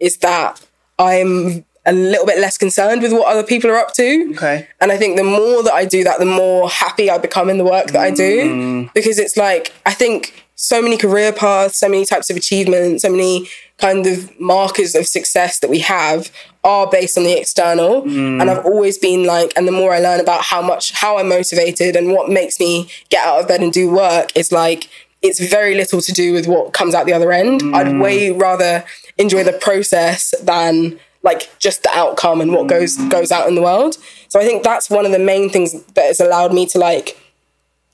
is 0.00 0.18
that 0.18 0.60
I'm 0.98 1.64
a 1.84 1.92
little 1.92 2.26
bit 2.26 2.38
less 2.38 2.56
concerned 2.56 3.02
with 3.02 3.12
what 3.12 3.26
other 3.26 3.42
people 3.42 3.70
are 3.70 3.78
up 3.78 3.92
to. 3.94 4.32
Okay. 4.34 4.68
And 4.80 4.92
I 4.92 4.96
think 4.96 5.16
the 5.16 5.24
more 5.24 5.62
that 5.64 5.72
I 5.72 5.84
do 5.84 6.04
that, 6.04 6.18
the 6.18 6.26
more 6.26 6.68
happy 6.70 7.10
I 7.10 7.18
become 7.18 7.50
in 7.50 7.58
the 7.58 7.64
work 7.64 7.88
that 7.88 8.00
I 8.00 8.10
do. 8.10 8.42
Mm. 8.42 8.94
Because 8.94 9.18
it's 9.18 9.36
like, 9.36 9.72
I 9.84 9.92
think 9.92 10.46
so 10.54 10.80
many 10.80 10.96
career 10.96 11.32
paths, 11.32 11.78
so 11.78 11.88
many 11.88 12.04
types 12.04 12.30
of 12.30 12.36
achievements, 12.36 13.02
so 13.02 13.10
many 13.10 13.48
kind 13.78 14.06
of 14.06 14.38
markers 14.38 14.94
of 14.94 15.06
success 15.06 15.58
that 15.58 15.68
we 15.68 15.80
have 15.80 16.30
are 16.62 16.88
based 16.88 17.18
on 17.18 17.24
the 17.24 17.36
external. 17.36 18.02
Mm. 18.02 18.40
And 18.40 18.48
I've 18.48 18.64
always 18.64 18.96
been 18.96 19.24
like, 19.24 19.52
and 19.56 19.66
the 19.66 19.72
more 19.72 19.92
I 19.92 19.98
learn 19.98 20.20
about 20.20 20.42
how 20.42 20.62
much, 20.62 20.92
how 20.92 21.18
I'm 21.18 21.28
motivated 21.28 21.96
and 21.96 22.12
what 22.12 22.30
makes 22.30 22.60
me 22.60 22.88
get 23.08 23.26
out 23.26 23.40
of 23.40 23.48
bed 23.48 23.60
and 23.60 23.72
do 23.72 23.90
work 23.90 24.30
is 24.36 24.52
like, 24.52 24.88
it's 25.20 25.40
very 25.40 25.74
little 25.74 26.00
to 26.00 26.12
do 26.12 26.32
with 26.32 26.46
what 26.46 26.72
comes 26.72 26.94
out 26.94 27.06
the 27.06 27.12
other 27.12 27.32
end. 27.32 27.62
I'd 27.74 27.88
mm. 27.88 28.00
way 28.00 28.30
rather 28.30 28.84
enjoy 29.18 29.42
the 29.42 29.52
process 29.52 30.32
than 30.42 31.00
like 31.22 31.56
just 31.58 31.82
the 31.82 31.90
outcome 31.90 32.40
and 32.40 32.52
what 32.52 32.66
goes 32.68 32.96
goes 33.08 33.30
out 33.30 33.48
in 33.48 33.54
the 33.54 33.62
world. 33.62 33.96
So 34.28 34.40
I 34.40 34.44
think 34.44 34.62
that's 34.62 34.90
one 34.90 35.06
of 35.06 35.12
the 35.12 35.18
main 35.18 35.50
things 35.50 35.72
that 35.72 36.06
has 36.06 36.20
allowed 36.20 36.52
me 36.52 36.66
to 36.66 36.78
like 36.78 37.18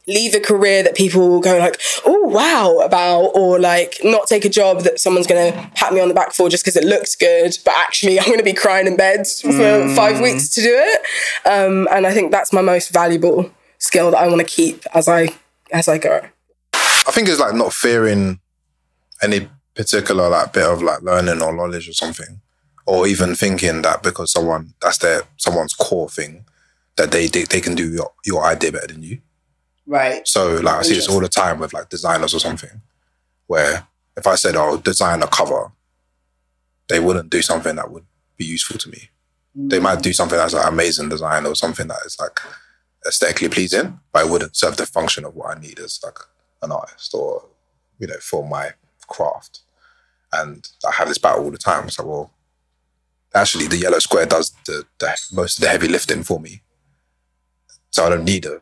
leave 0.06 0.34
a 0.34 0.40
career 0.40 0.82
that 0.82 0.96
people 0.96 1.28
will 1.28 1.40
go 1.40 1.58
like, 1.58 1.80
oh 2.06 2.22
wow 2.24 2.78
about, 2.78 3.30
or 3.34 3.60
like 3.60 3.98
not 4.02 4.26
take 4.26 4.44
a 4.44 4.48
job 4.48 4.80
that 4.80 4.98
someone's 4.98 5.26
gonna 5.26 5.70
pat 5.74 5.92
me 5.92 6.00
on 6.00 6.08
the 6.08 6.14
back 6.14 6.32
for 6.32 6.48
just 6.48 6.64
because 6.64 6.76
it 6.76 6.84
looks 6.84 7.14
good, 7.14 7.56
but 7.64 7.74
actually 7.76 8.18
I'm 8.20 8.30
gonna 8.30 8.42
be 8.42 8.54
crying 8.54 8.86
in 8.86 8.96
bed 8.96 9.26
for 9.26 9.52
five 9.94 10.20
weeks 10.20 10.48
to 10.50 10.62
do 10.62 10.74
it. 10.74 11.00
Um, 11.46 11.86
and 11.90 12.06
I 12.06 12.12
think 12.12 12.30
that's 12.30 12.52
my 12.52 12.62
most 12.62 12.90
valuable 12.90 13.50
skill 13.78 14.10
that 14.10 14.18
I 14.18 14.28
want 14.28 14.40
to 14.40 14.46
keep 14.46 14.84
as 14.94 15.08
I 15.08 15.28
as 15.70 15.88
I 15.88 15.98
go. 15.98 16.22
I 16.74 17.10
think 17.10 17.28
it's 17.28 17.40
like 17.40 17.54
not 17.54 17.72
fearing 17.72 18.40
any 19.22 19.48
particular 19.74 20.28
like 20.28 20.52
bit 20.52 20.64
of 20.64 20.82
like 20.82 21.02
learning 21.02 21.40
or 21.42 21.52
knowledge 21.52 21.88
or 21.88 21.92
something, 21.92 22.40
or 22.88 23.06
even 23.06 23.34
thinking 23.34 23.82
that 23.82 24.02
because 24.02 24.32
someone 24.32 24.72
that's 24.80 24.96
their 24.98 25.20
someone's 25.36 25.74
core 25.74 26.08
thing 26.08 26.46
that 26.96 27.10
they 27.12 27.26
they, 27.26 27.44
they 27.44 27.60
can 27.60 27.74
do 27.74 27.92
your, 27.92 28.10
your 28.24 28.42
idea 28.44 28.72
better 28.72 28.86
than 28.86 29.02
you. 29.02 29.18
Right. 29.86 30.26
So 30.26 30.56
like 30.56 30.76
I 30.76 30.82
see 30.82 30.94
this 30.94 31.06
all 31.06 31.20
the 31.20 31.28
time 31.28 31.58
with 31.58 31.74
like 31.74 31.90
designers 31.90 32.34
or 32.34 32.40
something, 32.40 32.80
where 33.46 33.86
if 34.16 34.26
I 34.26 34.36
said, 34.36 34.56
"Oh, 34.56 34.78
design 34.78 35.22
a 35.22 35.26
cover," 35.26 35.70
they 36.88 36.98
wouldn't 36.98 37.28
do 37.28 37.42
something 37.42 37.76
that 37.76 37.90
would 37.90 38.06
be 38.38 38.46
useful 38.46 38.78
to 38.78 38.88
me. 38.88 39.10
They 39.54 39.80
might 39.80 40.02
do 40.02 40.14
something 40.14 40.38
that's 40.38 40.54
like 40.54 40.66
amazing 40.72 41.10
design 41.10 41.44
or 41.44 41.54
something 41.54 41.88
that 41.88 41.98
is 42.06 42.16
like 42.18 42.40
aesthetically 43.06 43.50
pleasing, 43.50 44.00
but 44.12 44.24
it 44.24 44.30
wouldn't 44.30 44.56
serve 44.56 44.78
the 44.78 44.86
function 44.86 45.26
of 45.26 45.34
what 45.34 45.54
I 45.54 45.60
need 45.60 45.78
as 45.78 46.00
like 46.02 46.18
an 46.62 46.72
artist 46.72 47.12
or 47.12 47.44
you 47.98 48.06
know 48.06 48.16
for 48.20 48.48
my 48.48 48.70
craft. 49.08 49.60
And 50.32 50.66
I 50.86 50.92
have 50.92 51.08
this 51.08 51.18
battle 51.18 51.44
all 51.44 51.50
the 51.50 51.58
time. 51.58 51.86
It's 51.86 51.98
like, 51.98 52.08
well, 52.08 52.30
actually, 53.34 53.66
the 53.68 53.76
yellow 53.76 53.98
square 53.98 54.26
does 54.26 54.50
the, 54.66 54.84
the 54.98 55.14
most 55.32 55.58
of 55.58 55.62
the 55.62 55.68
heavy 55.68 55.88
lifting 55.88 56.22
for 56.22 56.40
me, 56.40 56.62
so 57.90 58.04
I 58.04 58.10
don't 58.10 58.24
need 58.24 58.46
a 58.46 58.60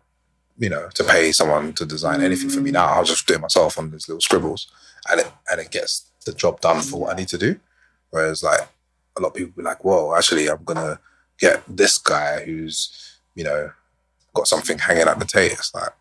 you 0.59 0.71
know, 0.71 0.89
to 0.95 1.05
pay 1.05 1.33
someone 1.33 1.73
to 1.75 1.85
design 1.85 2.23
anything 2.23 2.49
for 2.49 2.61
me 2.61 2.71
now. 2.71 2.87
I'll 2.87 3.05
just 3.05 3.27
do 3.27 3.35
it 3.35 3.41
myself 3.41 3.79
on 3.79 3.91
these 3.91 4.09
little 4.09 4.21
scribbles, 4.21 4.69
and 5.11 5.21
it 5.21 5.31
and 5.51 5.61
it 5.61 5.71
gets 5.71 6.11
the 6.25 6.33
job 6.33 6.61
done 6.61 6.81
for 6.83 7.01
what 7.01 7.13
I 7.13 7.17
need 7.17 7.29
to 7.29 7.39
do. 7.39 7.61
Whereas 8.11 8.43
like 8.43 8.61
a 9.17 9.21
lot 9.21 9.29
of 9.29 9.35
people 9.35 9.53
be 9.57 9.63
like, 9.63 9.85
"Whoa, 9.85 10.15
actually, 10.15 10.49
I'm 10.49 10.65
gonna 10.65 11.01
get 11.39 11.63
this 11.69 11.99
guy 11.99 12.45
who's 12.45 13.19
you 13.35 13.45
know 13.45 13.71
got 14.35 14.49
something 14.49 14.79
hanging 14.79 15.09
at 15.09 15.19
the 15.19 15.27
tail." 15.27 15.53
It's 15.53 15.75
like, 15.75 15.93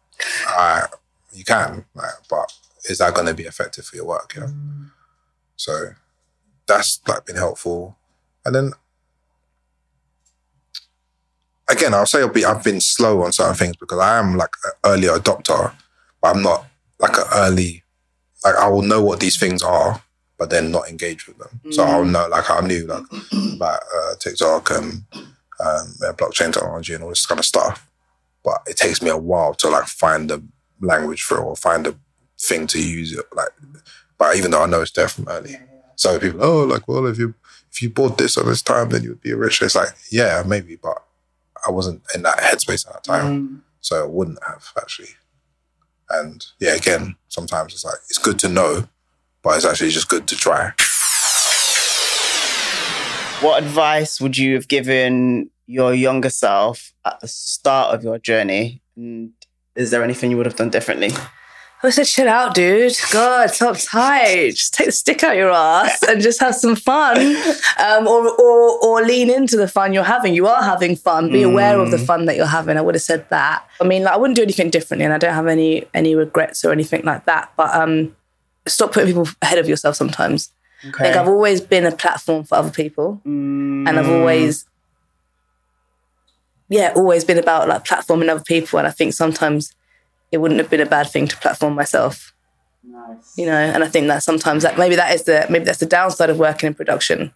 I 0.47 0.87
you 1.33 1.43
can, 1.43 1.85
like, 1.93 2.13
but 2.29 2.53
is 2.85 2.99
that 2.99 3.13
to 3.13 3.33
be 3.33 3.43
effective 3.43 3.85
for 3.85 3.97
your 3.97 4.05
work? 4.05 4.33
You 4.35 4.41
know, 4.41 4.53
so 5.57 5.89
that's 6.65 7.01
like 7.07 7.25
been 7.25 7.35
helpful, 7.35 7.97
and 8.45 8.55
then 8.55 8.73
again, 11.69 11.93
I'll 11.93 12.05
say 12.05 12.21
I'll 12.21 12.29
be, 12.29 12.45
I've 12.45 12.63
been 12.63 12.81
slow 12.81 13.23
on 13.23 13.31
certain 13.31 13.55
things 13.55 13.75
because 13.75 13.99
I 13.99 14.19
am 14.19 14.37
like 14.37 14.55
an 14.65 14.71
early 14.85 15.07
adopter, 15.07 15.73
but 16.21 16.35
I'm 16.35 16.41
not 16.41 16.65
like 16.99 17.17
an 17.17 17.25
early, 17.33 17.83
like 18.43 18.55
I 18.55 18.67
will 18.67 18.81
know 18.81 19.03
what 19.03 19.19
these 19.19 19.37
things 19.37 19.63
are, 19.63 20.01
but 20.37 20.49
then 20.49 20.71
not 20.71 20.89
engage 20.89 21.27
with 21.27 21.37
them. 21.37 21.61
So 21.71 21.83
I'll 21.83 22.05
know, 22.05 22.27
like 22.27 22.49
I 22.49 22.59
knew 22.61 22.85
like 22.85 23.03
about 23.55 23.79
uh, 23.95 24.15
TikTok 24.19 24.69
and 24.71 25.03
um, 25.13 25.93
blockchain 26.17 26.53
technology 26.53 26.93
and 26.93 27.03
all 27.03 27.09
this 27.09 27.25
kind 27.25 27.39
of 27.39 27.45
stuff. 27.45 27.89
But 28.43 28.61
it 28.67 28.77
takes 28.77 29.01
me 29.01 29.09
a 29.09 29.17
while 29.17 29.53
to 29.55 29.69
like 29.69 29.85
find 29.85 30.29
the 30.29 30.43
language 30.81 31.23
for 31.23 31.37
it 31.37 31.43
or 31.43 31.55
find 31.55 31.85
the 31.85 31.95
thing 32.39 32.67
to 32.67 32.79
use 32.79 33.13
it. 33.17 33.25
Like, 33.33 33.49
but 34.17 34.35
even 34.35 34.51
though 34.51 34.63
I 34.63 34.67
know 34.67 34.81
it's 34.81 34.91
there 34.91 35.07
from 35.07 35.27
early, 35.27 35.57
so 35.95 36.19
people, 36.19 36.43
oh, 36.43 36.63
like, 36.63 36.87
well, 36.87 37.07
if 37.07 37.17
you 37.17 37.33
if 37.75 37.81
you 37.81 37.89
bought 37.89 38.17
this 38.17 38.37
at 38.37 38.45
this 38.45 38.61
time, 38.61 38.89
then 38.89 39.03
you'd 39.03 39.19
be 39.19 39.33
rich. 39.33 39.61
It's 39.61 39.75
like, 39.75 39.89
yeah, 40.09 40.43
maybe, 40.47 40.77
but 40.77 41.03
I 41.67 41.71
wasn't 41.71 42.03
in 42.15 42.21
that 42.21 42.37
headspace 42.37 42.87
at 42.87 42.93
that 42.93 43.03
time, 43.03 43.49
mm. 43.49 43.61
so 43.81 44.01
I 44.01 44.07
wouldn't 44.07 44.39
have 44.47 44.71
actually. 44.77 45.09
And 46.09 46.45
yeah, 46.57 46.73
again, 46.75 47.17
sometimes 47.27 47.73
it's 47.73 47.83
like 47.83 47.97
it's 48.09 48.17
good 48.17 48.39
to 48.39 48.47
know, 48.47 48.87
but 49.43 49.57
it's 49.57 49.65
actually 49.65 49.89
just 49.89 50.07
good 50.07 50.25
to 50.27 50.37
try. 50.37 50.71
What 53.41 53.61
advice 53.61 54.21
would 54.21 54.37
you 54.37 54.55
have 54.55 54.69
given 54.69 55.49
your 55.67 55.93
younger 55.93 56.29
self 56.29 56.93
at 57.03 57.19
the 57.19 57.27
start 57.27 57.93
of 57.93 58.05
your 58.05 58.19
journey? 58.19 58.81
And 58.95 59.33
is 59.75 59.91
there 59.91 60.01
anything 60.01 60.31
you 60.31 60.37
would 60.37 60.45
have 60.45 60.55
done 60.55 60.69
differently? 60.69 61.11
I 61.83 61.89
said, 61.91 62.05
chill 62.05 62.27
out, 62.27 62.55
dude. 62.55 62.93
God, 63.11 63.51
stop 63.51 63.75
tight. 63.77 64.51
Just 64.51 64.73
take 64.73 64.87
the 64.87 64.91
stick 64.91 65.23
out 65.23 65.35
your 65.35 65.51
ass 65.51 66.01
and 66.03 66.19
just 66.19 66.39
have 66.39 66.55
some 66.55 66.75
fun. 66.75 67.35
Um, 67.77 68.07
or, 68.07 68.27
or, 68.41 68.79
or 68.83 69.03
lean 69.03 69.29
into 69.29 69.55
the 69.55 69.67
fun 69.67 69.93
you're 69.93 70.03
having. 70.03 70.33
You 70.33 70.47
are 70.47 70.63
having 70.63 70.95
fun. 70.95 71.31
Be 71.31 71.43
aware 71.43 71.79
of 71.79 71.91
the 71.91 71.99
fun 71.99 72.25
that 72.25 72.37
you're 72.37 72.47
having. 72.47 72.77
I 72.77 72.81
would 72.81 72.95
have 72.95 73.03
said 73.03 73.29
that. 73.29 73.67
I 73.79 73.83
mean, 73.83 74.03
like, 74.03 74.13
I 74.13 74.17
wouldn't 74.17 74.35
do 74.35 74.41
anything 74.41 74.71
differently 74.71 75.05
and 75.05 75.13
I 75.13 75.19
don't 75.19 75.33
have 75.33 75.47
any 75.47 75.85
any 75.93 76.15
regrets 76.15 76.65
or 76.65 76.71
anything 76.71 77.03
like 77.03 77.25
that. 77.25 77.51
But 77.55 77.75
um, 77.75 78.15
stop 78.67 78.93
putting 78.93 79.09
people 79.09 79.27
ahead 79.43 79.59
of 79.59 79.69
yourself 79.69 79.95
sometimes. 79.95 80.51
I 80.83 80.91
think 80.91 81.15
I've 81.15 81.27
always 81.27 81.61
been 81.61 81.85
a 81.85 81.91
platform 81.91 82.45
for 82.45 82.55
other 82.55 82.71
people. 82.71 83.21
And 83.25 83.89
I've 83.89 84.09
always, 84.09 84.65
yeah, 86.69 86.93
always 86.95 87.23
been 87.23 87.37
about 87.37 87.67
like 87.67 87.83
platforming 87.85 88.29
other 88.29 88.43
people. 88.43 88.79
And 88.79 88.87
I 88.87 88.91
think 88.91 89.13
sometimes 89.13 89.73
it 90.35 90.41
wouldn't 90.41 90.59
have 90.59 90.69
been 90.69 90.81
a 90.81 90.85
bad 90.85 91.09
thing 91.09 91.27
to 91.27 91.37
platform 91.37 91.73
myself. 91.73 92.33
You 93.37 93.45
know, 93.45 93.53
and 93.53 93.83
I 93.83 93.87
think 93.87 94.07
that 94.07 94.21
sometimes 94.21 94.63
that 94.63 94.77
maybe 94.77 94.95
that 94.95 95.13
is 95.15 95.23
the 95.23 95.45
maybe 95.49 95.65
that's 95.65 95.79
the 95.79 95.85
downside 95.85 96.29
of 96.29 96.37
working 96.37 96.67
in 96.67 96.73
production. 96.73 97.33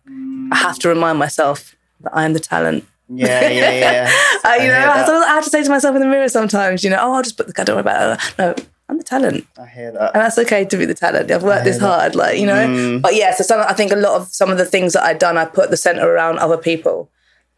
I 0.52 0.58
have 0.58 0.78
to 0.80 0.90
remind 0.90 1.18
myself 1.18 1.76
that 2.02 2.16
I 2.16 2.26
am 2.26 2.34
the 2.34 2.40
talent. 2.40 2.86
Yeah, 3.08 3.50
yeah, 3.50 3.72
yeah. 3.72 4.12
Uh, 4.46 4.54
you 4.54 4.62
I 4.62 4.68
know, 4.68 4.92
I 4.92 4.98
have, 4.98 5.06
to, 5.08 5.12
I 5.12 5.34
have 5.36 5.44
to 5.44 5.50
say 5.50 5.64
to 5.64 5.70
myself 5.70 5.96
in 5.96 6.02
the 6.02 6.08
mirror 6.08 6.30
sometimes, 6.30 6.84
you 6.84 6.90
know, 6.90 7.00
oh, 7.02 7.14
I'll 7.14 7.24
just 7.24 7.38
put 7.38 7.48
the 7.48 7.54
don't 7.54 7.76
worry 7.76 7.82
about 7.82 8.20
it. 8.20 8.36
No, 8.38 8.56
I'm 8.88 8.98
the 8.98 9.04
talent 9.04 9.46
I 9.58 9.66
hear 9.66 9.92
that. 9.92 10.14
and 10.14 10.22
that's 10.22 10.38
okay 10.40 10.66
to 10.66 10.78
be 10.78 10.86
the 10.86 10.94
talent. 10.94 11.30
I've 11.32 11.44
worked 11.44 11.66
this 11.66 11.80
hard, 11.80 12.16
like 12.16 12.38
you 12.40 12.46
know. 12.46 13.00
But 13.00 13.16
yeah, 13.16 13.34
so 13.34 13.44
some, 13.44 13.60
I 13.62 13.74
think 13.74 13.92
a 13.92 13.96
lot 13.96 14.16
of 14.20 14.28
some 14.28 14.50
of 14.50 14.58
the 14.58 14.66
things 14.66 14.94
that 14.94 15.04
I've 15.04 15.20
done, 15.20 15.38
I 15.38 15.46
put 15.46 15.70
the 15.70 15.78
center 15.78 16.08
around 16.08 16.40
other 16.40 16.58
people, 16.58 17.10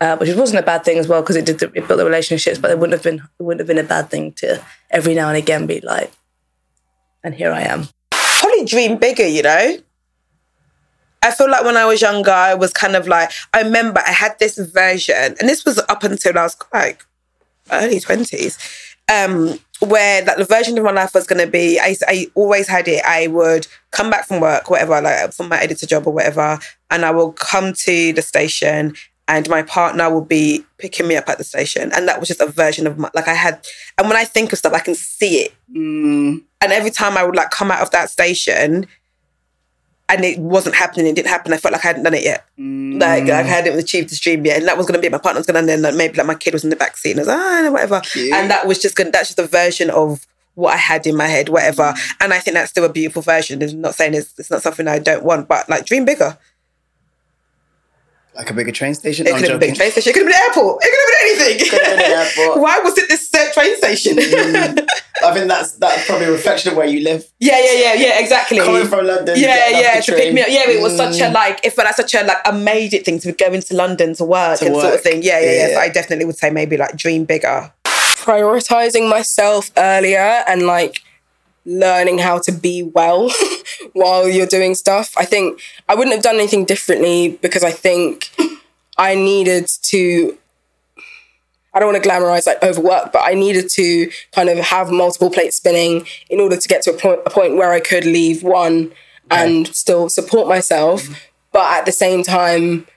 uh, 0.01 0.17
which 0.17 0.36
wasn't 0.36 0.60
a 0.60 0.65
bad 0.65 0.84
thing 0.84 0.98
as 0.98 1.08
well 1.08 1.22
because 1.22 1.36
it 1.36 1.46
did 1.46 1.62
it 1.62 1.88
built 1.88 2.00
the 2.00 2.05
relationships. 2.05 2.58
But 2.58 2.72
it 2.72 2.79
wouldn't 2.79 2.93
have 2.93 3.03
been 3.03 3.24
it 3.39 3.43
wouldn't 3.43 3.62
have 3.62 3.67
been 3.67 3.86
a 3.86 3.88
bad 3.88 4.10
thing 4.10 4.34
to 4.34 4.62
every 4.89 5.13
now 5.13 5.29
and 5.29 5.38
again 5.38 5.67
be 5.67 5.79
like, 5.79 6.12
and 7.24 7.36
here 7.36 7.51
I 7.51 7.62
am. 7.62 7.88
Probably 8.10 8.65
dream 8.65 8.98
bigger, 8.98 9.27
you 9.27 9.43
know. 9.43 9.77
I 11.24 11.29
feel 11.29 11.51
like 11.51 11.63
when 11.63 11.77
I 11.77 11.86
was 11.86 12.01
younger, 12.01 12.31
I 12.31 12.55
was 12.55 12.74
kind 12.74 12.96
of 12.96 13.08
like, 13.08 13.31
I 13.53 13.62
remember 13.62 14.01
I 14.05 14.12
had 14.12 14.39
this 14.39 14.58
version, 14.58 15.36
and 15.39 15.48
this 15.48 15.63
was 15.63 15.77
up 15.88 16.03
until 16.03 16.36
I 16.36 16.43
was 16.43 16.58
like 16.74 17.05
early 17.72 18.00
20s, 18.00 18.96
um, 19.08 19.60
where 19.88 20.24
that 20.24 20.39
the 20.39 20.46
version 20.46 20.75
of 20.79 20.84
my 20.84 20.91
life 20.91 21.13
was 21.13 21.27
going 21.27 21.46
to 21.46 21.51
be, 21.51 21.79
I, 21.79 21.96
I 22.08 22.25
always 22.34 22.67
had 22.67 22.88
it. 22.88 23.03
I 23.05 23.27
would 23.27 23.67
come 23.91 24.10
back 24.10 24.25
from 24.27 24.39
work, 24.39 24.72
whatever, 24.72 25.00
like 25.00 25.31
from 25.31 25.50
my 25.50 25.60
editor 25.60 25.86
job 25.86 26.08
or 26.08 26.13
whatever, 26.13 26.58
and 26.89 27.05
I 27.05 27.12
will 27.12 27.34
come 27.34 27.74
to 27.74 28.13
the 28.13 28.22
station 28.24 28.96
and 29.27 29.47
my 29.49 29.63
partner 29.63 30.13
would 30.13 30.27
be 30.27 30.65
picking 30.77 31.07
me 31.07 31.15
up 31.15 31.29
at 31.29 31.37
the 31.37 31.43
station. 31.43 31.91
And 31.93 32.07
that 32.07 32.19
was 32.19 32.27
just 32.27 32.41
a 32.41 32.47
version 32.47 32.87
of 32.87 32.97
my, 32.97 33.09
like 33.13 33.27
I 33.27 33.33
had, 33.33 33.65
and 33.97 34.07
when 34.07 34.17
I 34.17 34.25
think 34.25 34.51
of 34.51 34.59
stuff, 34.59 34.73
I 34.73 34.79
can 34.79 34.95
see 34.95 35.37
it. 35.37 35.53
Mm. 35.73 36.43
And 36.59 36.71
every 36.71 36.91
time 36.91 37.17
I 37.17 37.23
would 37.23 37.35
like 37.35 37.49
come 37.51 37.71
out 37.71 37.81
of 37.81 37.91
that 37.91 38.09
station, 38.09 38.87
and 40.09 40.25
it 40.25 40.39
wasn't 40.39 40.75
happening. 40.75 41.07
It 41.07 41.15
didn't 41.15 41.29
happen. 41.29 41.53
I 41.53 41.57
felt 41.57 41.71
like 41.71 41.85
I 41.85 41.87
hadn't 41.87 42.03
done 42.03 42.13
it 42.13 42.23
yet. 42.23 42.45
Mm. 42.59 42.99
Like, 42.99 43.23
like 43.23 43.31
I 43.31 43.43
hadn't 43.43 43.79
achieved 43.79 44.09
the 44.09 44.17
dream 44.17 44.45
yet, 44.45 44.57
and 44.57 44.67
that 44.67 44.77
was 44.77 44.85
going 44.85 44.99
to 44.99 45.01
be 45.01 45.07
my 45.07 45.17
partner 45.17 45.39
was 45.39 45.47
going 45.47 45.53
to. 45.53 45.59
And 45.59 45.69
then 45.69 45.81
like, 45.81 45.95
maybe 45.95 46.17
like 46.17 46.27
my 46.27 46.35
kid 46.35 46.53
was 46.53 46.65
in 46.65 46.69
the 46.69 46.75
back 46.75 46.97
seat, 46.97 47.11
and 47.11 47.21
I 47.21 47.23
was 47.23 47.27
like, 47.27 47.39
ah, 47.39 47.69
whatever. 47.71 48.01
Cute. 48.01 48.33
And 48.33 48.51
that 48.51 48.67
was 48.67 48.79
just 48.79 48.97
going. 48.97 49.11
That's 49.11 49.29
just 49.29 49.39
a 49.39 49.47
version 49.47 49.89
of 49.89 50.27
what 50.55 50.73
I 50.73 50.77
had 50.77 51.07
in 51.07 51.15
my 51.15 51.27
head, 51.27 51.47
whatever. 51.47 51.93
And 52.19 52.33
I 52.33 52.39
think 52.39 52.55
that's 52.55 52.71
still 52.71 52.83
a 52.83 52.91
beautiful 52.91 53.21
version. 53.21 53.61
It's 53.61 53.71
not 53.71 53.95
saying 53.95 54.13
it's, 54.13 54.37
it's 54.37 54.51
not 54.51 54.61
something 54.61 54.85
I 54.85 54.99
don't 54.99 55.23
want, 55.23 55.47
but 55.47 55.69
like 55.69 55.85
dream 55.85 56.03
bigger. 56.03 56.37
Like 58.33 58.50
a 58.50 58.53
bigger 58.53 58.71
train 58.71 58.93
station? 58.95 59.27
It 59.27 59.31
No, 59.31 59.39
could 59.39 59.50
have 59.50 59.59
been 59.59 59.71
a 59.71 59.73
joking. 59.73 59.75
train 59.75 59.91
station. 59.91 60.09
It 60.09 60.13
could 60.13 60.23
have 60.23 60.31
been 60.31 60.41
an 60.41 60.50
airport. 60.50 60.83
It 60.83 60.89
could 60.91 61.01
have 61.01 61.11
been 61.11 61.47
anything. 61.50 61.69
Could 61.69 61.85
have 61.85 61.97
been 61.97 62.05
an 62.05 62.27
airport. 62.27 62.61
Why 62.65 62.79
was 62.79 62.97
it 62.97 63.09
this 63.09 63.29
train 63.53 63.75
station? 63.77 64.17
I 65.23 65.33
think 65.33 65.47
that's 65.50 65.73
that's 65.73 66.05
probably 66.07 66.27
a 66.27 66.31
reflection 66.31 66.71
of 66.71 66.77
where 66.77 66.88
you 66.88 67.01
live. 67.03 67.25
yeah, 67.39 67.59
yeah, 67.59 67.73
yeah, 67.73 67.93
yeah. 67.93 68.19
Exactly. 68.19 68.57
Coming 68.59 68.88
from 68.88 69.05
London, 69.05 69.38
Yeah, 69.38 69.47
getting 69.55 69.79
yeah. 69.79 69.95
the 69.97 70.01
To 70.03 70.11
pick 70.15 70.33
me 70.33 70.41
up. 70.41 70.47
Yeah, 70.50 70.69
it 70.69 70.81
was 70.81 70.95
such 70.95 71.19
a 71.19 71.25
Mm. 71.25 71.33
like. 71.33 71.59
It 71.63 71.73
felt 71.73 71.85
like 71.85 71.95
such 71.95 72.13
a 72.15 72.23
like 72.23 72.38
a 72.45 72.53
major 72.53 72.97
thing 73.00 73.19
to 73.19 73.31
go 73.33 73.47
into 73.47 73.75
London 73.75 74.15
to 74.15 74.23
work 74.23 74.59
To 74.59 74.65
and 74.65 74.75
sort 74.75 74.93
of 74.95 75.01
thing. 75.01 75.21
Yeah, 75.23 75.39
yeah, 75.39 75.51
yeah. 75.51 75.67
Yeah. 75.67 75.73
So 75.75 75.79
I 75.81 75.89
definitely 75.89 76.25
would 76.25 76.38
say 76.38 76.50
maybe 76.50 76.77
like 76.77 76.95
dream 76.95 77.25
bigger. 77.25 77.71
prioritizing 78.25 79.09
myself 79.09 79.71
earlier 79.77 80.43
and 80.47 80.63
like 80.63 81.01
learning 81.65 82.17
how 82.17 82.39
to 82.39 82.51
be 82.51 82.83
well 82.83 83.31
while 83.93 84.27
you're 84.27 84.47
doing 84.47 84.75
stuff. 84.75 85.13
I 85.17 85.25
think 85.25 85.61
I 85.87 85.95
wouldn't 85.95 86.15
have 86.15 86.23
done 86.23 86.35
anything 86.35 86.65
differently 86.65 87.39
because 87.41 87.63
I 87.63 87.71
think 87.71 88.31
I 88.97 89.15
needed 89.15 89.67
to 89.83 90.37
I 91.73 91.79
don't 91.79 91.93
want 91.93 92.03
to 92.03 92.09
glamorize 92.09 92.47
like 92.47 92.61
overwork, 92.63 93.13
but 93.13 93.21
I 93.23 93.33
needed 93.33 93.69
to 93.71 94.11
kind 94.33 94.49
of 94.49 94.57
have 94.57 94.91
multiple 94.91 95.29
plates 95.29 95.55
spinning 95.55 96.05
in 96.29 96.41
order 96.41 96.57
to 96.57 96.67
get 96.67 96.81
to 96.83 96.91
a 96.91 96.97
point, 96.97 97.21
a 97.25 97.29
point 97.29 97.55
where 97.55 97.71
I 97.71 97.79
could 97.79 98.03
leave 98.03 98.43
one 98.43 98.91
and 99.29 99.67
still 99.67 100.09
support 100.09 100.49
myself. 100.49 101.03
Mm-hmm. 101.03 101.13
But 101.53 101.79
at 101.79 101.85
the 101.85 101.93
same 101.93 102.23
time, 102.23 102.87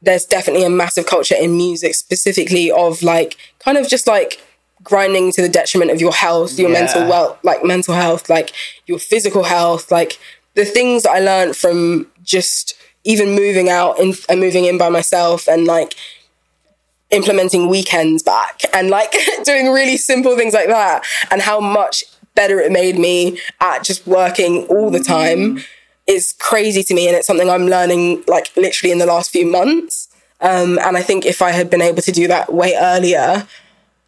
there's 0.00 0.24
definitely 0.24 0.64
a 0.64 0.70
massive 0.70 1.06
culture 1.06 1.34
in 1.38 1.56
music, 1.56 1.94
specifically 1.94 2.70
of 2.70 3.02
like 3.02 3.36
kind 3.58 3.76
of 3.76 3.88
just 3.88 4.06
like 4.06 4.40
grinding 4.82 5.32
to 5.32 5.42
the 5.42 5.48
detriment 5.48 5.90
of 5.90 6.00
your 6.00 6.12
health, 6.12 6.58
your 6.58 6.70
Yeah. 6.70 6.80
mental 6.80 7.06
well, 7.08 7.38
like 7.42 7.64
mental 7.64 7.94
health, 7.94 8.28
like 8.28 8.52
your 8.86 8.98
physical 8.98 9.44
health, 9.44 9.90
like 9.90 10.18
the 10.54 10.64
things 10.64 11.04
that 11.04 11.10
I 11.12 11.20
learned 11.20 11.56
from 11.56 12.06
just 12.22 12.74
even 13.04 13.30
moving 13.30 13.68
out 13.68 13.98
in, 13.98 14.14
and 14.28 14.40
moving 14.40 14.64
in 14.64 14.78
by 14.78 14.88
myself 14.88 15.48
and 15.48 15.66
like 15.66 15.94
implementing 17.10 17.68
weekends 17.68 18.22
back 18.22 18.62
and 18.72 18.88
like 18.88 19.14
doing 19.44 19.70
really 19.70 19.96
simple 19.96 20.36
things 20.36 20.54
like 20.54 20.68
that 20.68 21.04
and 21.30 21.42
how 21.42 21.60
much 21.60 22.04
better 22.34 22.58
it 22.58 22.72
made 22.72 22.98
me 22.98 23.38
at 23.60 23.84
just 23.84 24.06
working 24.06 24.64
all 24.68 24.90
the 24.90 24.98
time 25.00 25.62
is 26.06 26.32
crazy 26.38 26.82
to 26.82 26.94
me 26.94 27.06
and 27.06 27.14
it's 27.16 27.26
something 27.26 27.50
I'm 27.50 27.66
learning 27.66 28.24
like 28.26 28.50
literally 28.56 28.92
in 28.92 28.98
the 28.98 29.04
last 29.06 29.30
few 29.30 29.44
months 29.44 30.08
um, 30.40 30.78
and 30.78 30.96
I 30.96 31.02
think 31.02 31.26
if 31.26 31.42
I 31.42 31.50
had 31.50 31.68
been 31.68 31.82
able 31.82 32.02
to 32.02 32.12
do 32.12 32.26
that 32.28 32.52
way 32.52 32.74
earlier 32.80 33.46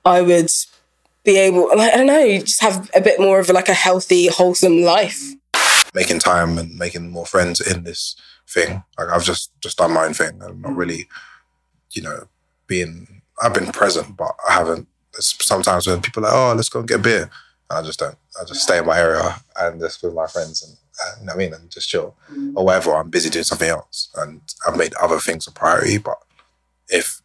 I 0.04 0.22
would 0.22 0.50
be 1.24 1.38
able 1.38 1.68
like 1.76 1.92
I 1.92 1.96
don't 1.96 2.06
know 2.06 2.38
just 2.40 2.62
have 2.62 2.90
a 2.94 3.00
bit 3.00 3.18
more 3.18 3.38
of 3.38 3.48
like 3.48 3.68
a 3.68 3.74
healthy 3.74 4.26
wholesome 4.26 4.82
life 4.82 5.34
making 5.94 6.18
time 6.18 6.58
and 6.58 6.76
making 6.76 7.10
more 7.10 7.24
friends 7.24 7.60
in 7.60 7.84
this 7.84 8.16
thing. 8.48 8.82
Like 8.98 9.08
I've 9.08 9.24
just 9.24 9.50
just 9.60 9.78
done 9.78 9.92
my 9.92 10.04
own 10.04 10.14
thing. 10.14 10.42
I'm 10.42 10.60
not 10.60 10.76
really, 10.76 11.06
you 11.92 12.02
know, 12.02 12.28
being. 12.66 13.22
I've 13.42 13.54
been 13.54 13.72
present, 13.72 14.16
but 14.16 14.32
I 14.48 14.52
haven't. 14.52 14.86
Sometimes 15.18 15.86
when 15.86 16.00
people 16.00 16.24
are 16.24 16.28
like, 16.28 16.36
oh, 16.36 16.54
let's 16.56 16.68
go 16.68 16.80
and 16.80 16.88
get 16.88 17.00
a 17.00 17.02
beer, 17.02 17.30
and 17.70 17.78
I 17.78 17.82
just 17.82 17.98
don't. 17.98 18.16
I 18.40 18.44
just 18.44 18.62
stay 18.62 18.78
in 18.78 18.86
my 18.86 18.98
area 18.98 19.36
and 19.60 19.80
just 19.80 20.02
with 20.02 20.14
my 20.14 20.26
friends 20.26 20.62
and, 20.62 20.72
and 20.72 21.20
you 21.20 21.26
know 21.26 21.32
what 21.32 21.42
I 21.42 21.44
mean, 21.44 21.54
and 21.54 21.70
just 21.70 21.88
chill 21.88 22.16
mm. 22.30 22.52
or 22.56 22.64
whatever. 22.64 22.94
I'm 22.94 23.10
busy 23.10 23.30
doing 23.30 23.44
something 23.44 23.68
else, 23.68 24.10
and 24.16 24.40
I've 24.66 24.76
made 24.76 24.94
other 25.00 25.18
things 25.18 25.46
a 25.46 25.52
priority. 25.52 25.98
But 25.98 26.18
if 26.88 27.22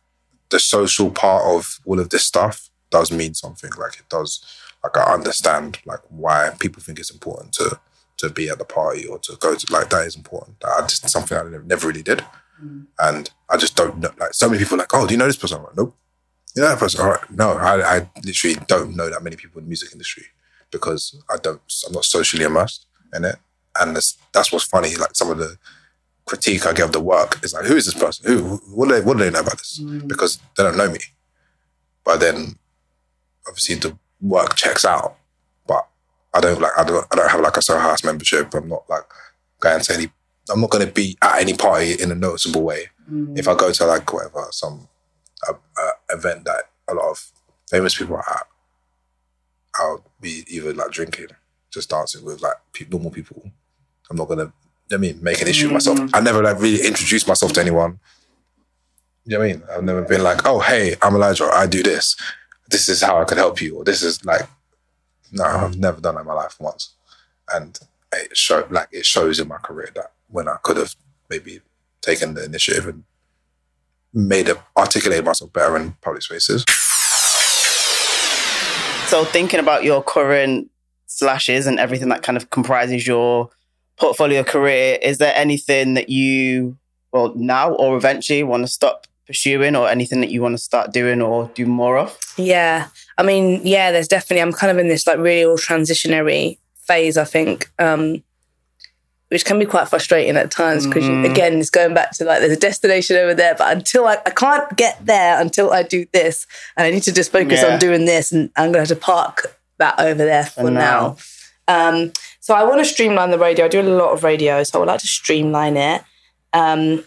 the 0.50 0.60
social 0.60 1.12
part 1.12 1.44
of 1.46 1.80
all 1.86 2.00
of 2.00 2.10
this 2.10 2.26
stuff 2.26 2.69
does 2.90 3.12
mean 3.12 3.34
something, 3.34 3.72
like 3.78 4.00
it 4.00 4.10
does, 4.10 4.44
like 4.84 4.98
I 4.98 5.14
understand 5.14 5.80
like 5.86 6.00
why 6.10 6.52
people 6.60 6.82
think 6.82 7.00
it's 7.00 7.12
important 7.12 7.54
to 7.54 7.80
to 8.18 8.30
be 8.30 8.50
at 8.50 8.58
the 8.58 8.66
party 8.66 9.06
or 9.08 9.18
to 9.20 9.38
go 9.40 9.56
to 9.56 9.74
like 9.74 9.90
that 9.90 10.06
is 10.06 10.16
important. 10.16 10.60
That 10.60 10.70
I 10.70 10.82
just 10.88 11.08
something 11.10 11.38
I 11.38 11.44
never, 11.44 11.64
never 11.64 11.88
really 11.88 12.04
did, 12.04 12.24
mm. 12.62 12.86
and 13.00 13.30
I 13.50 13.58
just 13.58 13.76
don't 13.76 14.00
know. 14.00 14.12
Like 14.20 14.34
so 14.34 14.48
many 14.48 14.60
people, 14.60 14.76
are 14.76 14.80
like, 14.80 14.94
oh, 14.94 15.08
do 15.08 15.14
you 15.14 15.18
know 15.18 15.28
this 15.28 15.38
person? 15.38 15.58
I'm 15.58 15.64
like, 15.64 15.78
nope. 15.78 15.96
You 16.56 16.64
know 16.64 16.70
that 16.70 16.80
person? 16.80 17.02
All 17.02 17.12
right, 17.12 17.32
no, 17.32 17.52
I, 17.52 17.98
I 17.98 18.10
literally 18.26 18.58
don't 18.68 18.96
know 18.96 19.10
that 19.10 19.24
many 19.24 19.36
people 19.36 19.60
in 19.60 19.66
the 19.66 19.70
music 19.70 19.92
industry 19.92 20.26
because 20.72 21.22
I 21.30 21.38
don't. 21.38 21.62
I'm 21.88 21.94
not 21.94 22.06
socially 22.06 22.44
immersed 22.44 22.86
in 23.14 23.26
it, 23.26 23.36
and 23.80 23.96
that's 23.96 24.18
that's 24.34 24.52
what's 24.52 24.66
funny. 24.66 24.96
Like 24.96 25.16
some 25.16 25.30
of 25.30 25.38
the 25.38 25.58
critique 26.26 26.66
I 26.66 26.74
get 26.74 26.86
of 26.86 26.92
the 26.92 27.02
work 27.02 27.44
is 27.44 27.54
like, 27.54 27.66
who 27.66 27.76
is 27.76 27.86
this 27.86 27.96
person? 27.96 28.26
Who? 28.32 28.58
What 28.74 28.88
do 28.88 28.96
they? 28.96 29.02
What 29.02 29.18
do 29.18 29.24
they 29.24 29.32
know 29.32 29.42
about 29.42 29.58
this? 29.58 29.80
Mm. 29.80 30.08
Because 30.08 30.40
they 30.56 30.64
don't 30.64 30.78
know 30.78 30.90
me. 30.90 31.00
But 32.04 32.20
then, 32.20 32.58
obviously, 33.50 33.76
the 33.76 33.98
work 34.22 34.56
checks 34.56 34.86
out. 34.86 35.18
But 35.68 35.88
I 36.34 36.40
don't 36.40 36.62
like. 36.62 36.72
I 36.78 36.84
don't. 36.84 37.06
I 37.12 37.16
don't 37.16 37.32
have 37.32 37.42
like 37.42 37.58
a 37.58 37.62
Soho 37.62 37.80
House 37.80 38.04
membership. 38.04 38.54
I'm 38.54 38.70
not 38.70 38.90
like 38.90 39.04
going 39.60 39.82
to 39.82 39.94
any. 39.94 40.08
I'm 40.50 40.62
not 40.62 40.70
going 40.70 40.86
to 40.86 40.92
be 40.92 41.18
at 41.22 41.42
any 41.42 41.54
party 41.54 41.94
in 42.02 42.12
a 42.12 42.16
noticeable 42.16 42.64
way. 42.64 42.88
Mm. 43.12 43.38
If 43.38 43.48
I 43.48 43.56
go 43.56 43.72
to 43.72 43.86
like 43.86 44.12
whatever 44.12 44.48
some 44.52 44.88
a, 45.48 45.54
a 45.54 46.16
event 46.16 46.46
that 46.46 46.64
a 46.88 46.94
lot 46.94 47.10
of 47.10 47.32
famous 47.70 47.98
people 47.98 48.16
are 48.16 48.30
at, 48.30 48.48
I'll 49.76 50.04
be 50.20 50.44
either 50.48 50.74
like 50.74 50.92
drinking, 50.92 51.28
just 51.72 51.90
dancing 51.90 52.26
with 52.26 52.42
like 52.42 52.58
pe- 52.74 52.88
normal 52.90 53.12
people. 53.12 53.52
I'm 54.10 54.18
not 54.18 54.28
gonna. 54.28 54.54
I 54.92 54.98
mean, 54.98 55.22
make 55.22 55.40
an 55.40 55.48
issue 55.48 55.68
of 55.68 55.74
myself. 55.74 56.00
Mm. 56.00 56.10
I 56.14 56.20
never 56.20 56.42
like 56.42 56.60
really 56.60 56.86
introduced 56.86 57.28
myself 57.28 57.54
to 57.54 57.62
anyone. 57.62 58.00
You 59.26 59.38
know 59.38 59.40
what 59.40 59.50
I 59.50 59.54
mean? 59.54 59.64
I've 59.72 59.84
never 59.84 60.02
been 60.02 60.24
like, 60.24 60.48
oh, 60.48 60.60
hey, 60.60 60.96
I'm 61.04 61.14
Elijah. 61.14 61.48
I 61.54 61.68
do 61.68 61.84
this. 61.84 62.16
This 62.70 62.88
is 62.88 63.02
how 63.02 63.20
I 63.20 63.26
could 63.26 63.38
help 63.38 63.62
you. 63.62 63.78
Or 63.78 63.84
this 63.84 64.04
is 64.04 64.24
like, 64.24 64.48
no, 65.32 65.44
I've 65.44 65.78
never 65.78 66.00
done 66.00 66.16
that 66.16 66.22
in 66.22 66.28
my 66.28 66.34
life 66.34 66.56
once. 66.60 66.94
And 67.54 67.80
it 68.14 68.38
show 68.38 68.68
like 68.70 68.90
it 68.92 69.06
shows 69.06 69.40
in 69.40 69.48
my 69.48 69.58
career 69.58 69.90
that 69.96 70.12
when 70.30 70.48
I 70.48 70.58
could 70.64 70.78
have 70.78 70.96
maybe 71.30 71.62
taken 72.02 72.34
the 72.34 72.44
initiative 72.44 72.88
and 72.88 73.04
made 74.14 74.50
it 74.50 74.58
articulate 74.78 75.24
myself 75.24 75.54
better 75.54 75.78
in 75.78 75.92
public 76.02 76.24
spaces. 76.24 76.64
So 79.08 79.26
thinking 79.26 79.60
about 79.60 79.84
your 79.84 80.04
current 80.04 80.70
slashes 81.08 81.66
and 81.66 81.80
everything 81.80 82.10
that 82.10 82.24
kind 82.24 82.38
of 82.38 82.50
comprises 82.52 83.08
your 83.08 83.50
portfolio 83.98 84.44
career, 84.44 84.98
is 85.02 85.18
there 85.18 85.34
anything 85.36 85.96
that 85.96 86.10
you, 86.10 86.78
well, 87.12 87.34
now 87.36 87.74
or 87.74 87.98
eventually 87.98 88.44
want 88.44 88.64
to 88.64 88.68
stop 88.68 89.08
pursuing 89.30 89.76
or 89.76 89.88
anything 89.88 90.22
that 90.22 90.32
you 90.32 90.42
want 90.42 90.54
to 90.56 90.58
start 90.58 90.92
doing 90.92 91.22
or 91.22 91.52
do 91.54 91.64
more 91.68 92.00
of? 92.00 92.18
Yeah. 92.36 92.88
I 93.16 93.22
mean, 93.22 93.62
yeah, 93.64 93.92
there's 93.92 94.08
definitely, 94.08 94.42
I'm 94.42 94.52
kind 94.52 94.72
of 94.72 94.80
in 94.80 94.88
this 94.88 95.06
like 95.06 95.20
really 95.20 95.46
all 95.46 95.56
transitionary 95.58 96.58
phase, 96.82 97.16
I 97.16 97.26
think, 97.26 97.70
um, 97.78 98.24
which 99.28 99.46
can 99.46 99.60
be 99.60 99.66
quite 99.68 99.88
frustrating 99.88 100.36
at 100.36 100.50
times 100.50 100.88
because, 100.88 101.08
again, 101.30 101.60
it's 101.60 101.70
going 101.70 101.94
back 101.94 102.10
to 102.14 102.26
like 102.26 102.40
there's 102.40 102.58
a 102.58 102.60
destination 102.60 103.18
over 103.18 103.36
there, 103.36 103.54
but 103.54 103.72
until 103.78 104.08
I, 104.08 104.18
I 104.26 104.32
can't 104.32 104.76
get 104.76 105.06
there 105.06 105.40
until 105.40 105.72
I 105.72 105.84
do 105.84 106.08
this, 106.12 106.48
and 106.76 106.88
I 106.88 106.90
need 106.90 107.04
to 107.04 107.14
just 107.14 107.32
focus 107.32 107.62
Yeah. 107.62 107.74
on 107.74 107.80
doing 107.80 108.06
this, 108.06 108.32
and 108.32 108.50
I'm 108.56 108.72
going 108.72 108.84
to 108.84 108.90
have 108.90 109.00
to 109.00 109.06
park 109.06 109.56
that 109.78 110.00
over 110.00 110.26
there 110.26 110.46
for, 110.46 110.62
For 110.64 110.72
now. 110.72 111.18
now. 111.68 111.90
Um, 111.90 112.12
so 112.40 112.56
I 112.56 112.64
want 112.64 112.80
to 112.80 112.86
streamline 112.86 113.30
the 113.30 113.38
radio. 113.38 113.66
I 113.66 113.68
do 113.68 113.82
a 113.82 113.84
lot 113.84 114.14
of 114.14 114.24
radio, 114.24 114.64
so 114.64 114.80
I 114.80 114.82
would 114.82 114.88
like 114.88 115.02
to 115.02 115.08
streamline 115.08 115.78
it. 115.78 116.02
Um, 116.52 117.04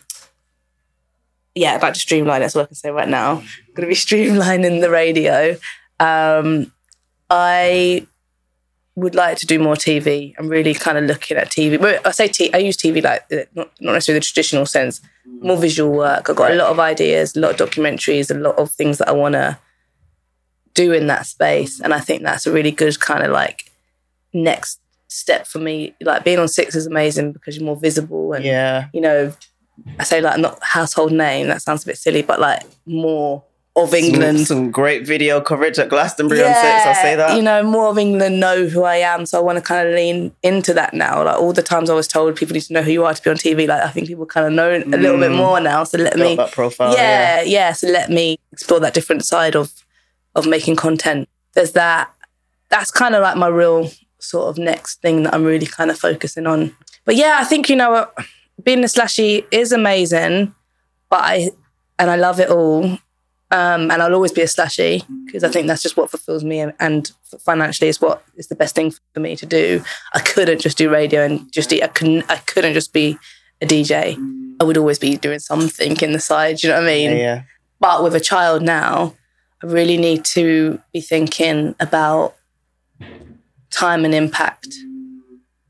yeah, 1.54 1.75
I'd 1.75 1.82
like 1.82 1.94
to 1.94 2.00
streamline. 2.00 2.40
That's 2.40 2.56
all 2.56 2.62
I 2.62 2.66
can 2.66 2.75
say 2.75 2.90
right 2.90 3.09
now. 3.09 3.32
I'm 3.38 3.75
going 3.75 3.82
to 3.82 3.87
be 3.87 3.94
streamlining 3.94 4.80
the 4.80 4.90
radio. 4.90 5.56
Um, 6.00 6.73
I 7.30 8.06
would 8.94 9.14
like 9.14 9.38
to 9.38 9.47
do 9.47 9.59
more 9.59 9.75
TV. 9.75 10.35
I'm 10.38 10.49
really 10.49 10.75
kind 10.75 10.99
of 10.99 11.04
looking 11.04 11.37
at 11.37 11.49
TV. 11.50 11.80
But 11.80 12.06
I 12.06 12.11
say 12.11 12.28
t- 12.28 12.52
I 12.52 12.59
use 12.59 12.76
TV 12.76 13.02
like 13.02 13.25
uh, 13.32 13.44
not, 13.54 13.71
not 13.80 13.92
necessarily 13.92 14.21
the 14.21 14.25
traditional 14.25 14.66
sense, 14.66 15.00
more 15.40 15.56
visual 15.56 15.92
work. 15.92 16.28
I've 16.28 16.37
got 16.37 16.50
a 16.50 16.54
lot 16.54 16.68
of 16.71 16.78
ideas, 16.78 17.35
a 17.37 17.40
lot 17.40 17.59
of 17.59 17.71
documentaries, 17.71 18.30
a 18.30 18.35
lot 18.38 18.59
of 18.59 18.71
things 18.71 18.99
that 18.99 19.09
I 19.09 19.12
want 19.12 19.32
to 19.35 19.59
do 20.75 20.92
in 20.92 21.06
that 21.06 21.26
space. 21.26 21.80
And 21.80 21.94
I 21.94 22.00
think 22.00 22.23
that's 22.23 22.47
a 22.47 22.52
really 22.52 22.71
good 22.71 22.99
kind 23.00 23.23
of 23.25 23.30
like 23.30 23.71
next 24.35 24.78
step 25.09 25.47
for 25.47 25.59
me. 25.59 25.94
Like 26.02 26.25
being 26.25 26.38
on 26.38 26.49
Six 26.49 26.75
is 26.75 26.87
amazing 26.87 27.32
because 27.32 27.56
you're 27.56 27.64
more 27.66 27.76
visible 27.76 28.32
and 28.35 28.44
Yeah. 28.44 28.88
you 28.92 29.00
know, 29.00 29.32
I 29.99 30.05
say 30.05 30.21
like 30.21 30.38
not 30.38 30.62
household 30.62 31.12
name. 31.12 31.49
That 31.49 31.62
sounds 31.62 31.83
a 31.85 31.87
bit 31.87 31.99
silly, 31.99 32.23
but 32.23 32.41
like 32.41 32.62
more 32.87 33.43
of 33.75 33.95
England. 33.95 34.38
Some, 34.41 34.47
some 34.47 34.71
great 34.71 35.07
video 35.07 35.41
coverage 35.41 35.79
at 35.79 35.88
Glastonbury 35.88 36.43
on 36.43 36.55
six. 36.55 36.87
I'll 36.87 36.95
say 36.95 37.17
that. 37.17 37.37
You 37.37 37.43
know, 37.43 37.62
more 37.62 37.88
of 37.88 37.97
England 37.97 38.38
know 38.38 38.67
who 38.67 38.85
I 38.85 38.97
am, 38.97 39.25
so 39.25 39.38
I 39.38 39.43
want 39.43 39.57
to 39.57 39.62
kind 39.62 39.88
of 39.88 39.95
lean 39.95 40.35
into 40.43 40.75
that 40.75 40.93
now. 40.93 41.25
Like 41.25 41.38
all 41.38 41.52
the 41.52 41.62
times 41.62 41.88
I 41.88 41.95
was 41.95 42.07
told 42.07 42.37
people 42.37 42.55
need 42.55 42.62
to 42.62 42.73
know 42.75 42.83
who 42.83 42.91
you 42.91 43.05
are 43.05 43.14
to 43.14 43.23
be 43.23 43.31
on 43.31 43.37
TV. 43.37 43.67
Like 43.67 43.83
I 43.83 43.88
think 43.88 44.07
people 44.09 44.26
kind 44.26 44.47
of 44.47 44.52
know 44.52 44.71
a 44.71 44.99
little 44.99 45.19
bit 45.19 45.33
more 45.33 45.61
now. 45.61 45.85
So 45.85 45.99
let 45.99 46.12
Mm. 46.12 46.19
Got 46.19 46.29
me, 46.29 46.37
that 46.37 46.52
profile, 46.52 46.95
yeah, 46.95 47.41
yeah. 47.43 47.73
So 47.73 47.88
let 47.88 48.11
me 48.11 48.38
explore 48.52 48.81
that 48.81 48.93
different 48.93 49.25
side 49.25 49.57
of 49.57 49.73
of 50.35 50.47
making 50.47 50.76
content. 50.76 51.29
There's 51.55 51.73
that. 51.73 52.12
That's 52.69 52.91
kind 52.91 53.14
of 53.14 53.23
like 53.23 53.37
my 53.37 53.49
real 53.49 53.91
sort 54.19 54.49
of 54.49 54.59
next 54.59 55.00
thing 55.00 55.23
that 55.23 55.35
I'm 55.35 55.45
really 55.45 55.67
kind 55.67 55.91
of 55.91 55.99
focusing 55.99 56.47
on. 56.47 56.76
But 57.05 57.17
yeah, 57.17 57.38
I 57.41 57.45
think 57.45 57.69
you 57.69 57.76
know 57.76 57.91
what, 57.91 58.14
being 58.62 58.85
a 58.85 58.87
slashy 58.87 59.44
is 59.50 59.73
amazing, 59.73 60.54
but 61.09 61.21
I 61.23 61.50
and 61.99 62.11
I 62.11 62.16
love 62.16 62.40
it 62.40 62.50
all. 62.50 62.99
Um, 63.50 63.90
and 63.90 64.00
I'll 64.00 64.14
always 64.14 64.32
be 64.32 64.40
a 64.40 64.47
slashy 64.47 65.04
because 65.26 65.44
I 65.44 65.50
think 65.50 65.66
that's 65.66 65.82
just 65.82 65.97
what 65.99 66.11
fulfills 66.11 66.42
me, 66.42 66.61
and, 66.61 66.73
and 66.80 67.12
financially 67.40 67.88
is 67.88 68.00
what 68.00 68.25
is 68.37 68.47
the 68.47 68.54
best 68.54 68.75
thing 68.75 68.94
for 69.12 69.21
me 69.21 69.37
to 69.37 69.44
do. 69.44 69.85
I 70.14 70.21
couldn't 70.21 70.61
just 70.62 70.78
do 70.78 70.90
radio 70.90 71.23
and 71.23 71.52
just 71.52 71.73
I 71.73 71.87
couldn't 71.88 72.30
I 72.30 72.37
couldn't 72.37 72.73
just 72.73 72.92
be 72.94 73.18
a 73.61 73.66
DJ. 73.66 74.16
I 74.61 74.64
would 74.64 74.78
always 74.78 74.99
be 74.99 75.16
doing 75.16 75.38
something 75.38 75.97
in 76.00 76.12
the 76.12 76.21
side. 76.21 76.62
You 76.62 76.71
know 76.71 76.76
what 76.76 76.85
I 76.85 76.87
mean? 76.87 77.11
yeah, 77.11 77.16
yeah. 77.16 77.42
But 77.78 78.02
with 78.02 78.14
a 78.14 78.21
child 78.21 78.62
now, 78.62 79.14
I 79.62 79.66
really 79.66 79.97
need 79.97 80.25
to 80.26 80.80
be 80.92 81.00
thinking 81.00 81.75
about 81.80 82.37
time 83.71 84.04
and 84.04 84.14
impact. 84.14 84.75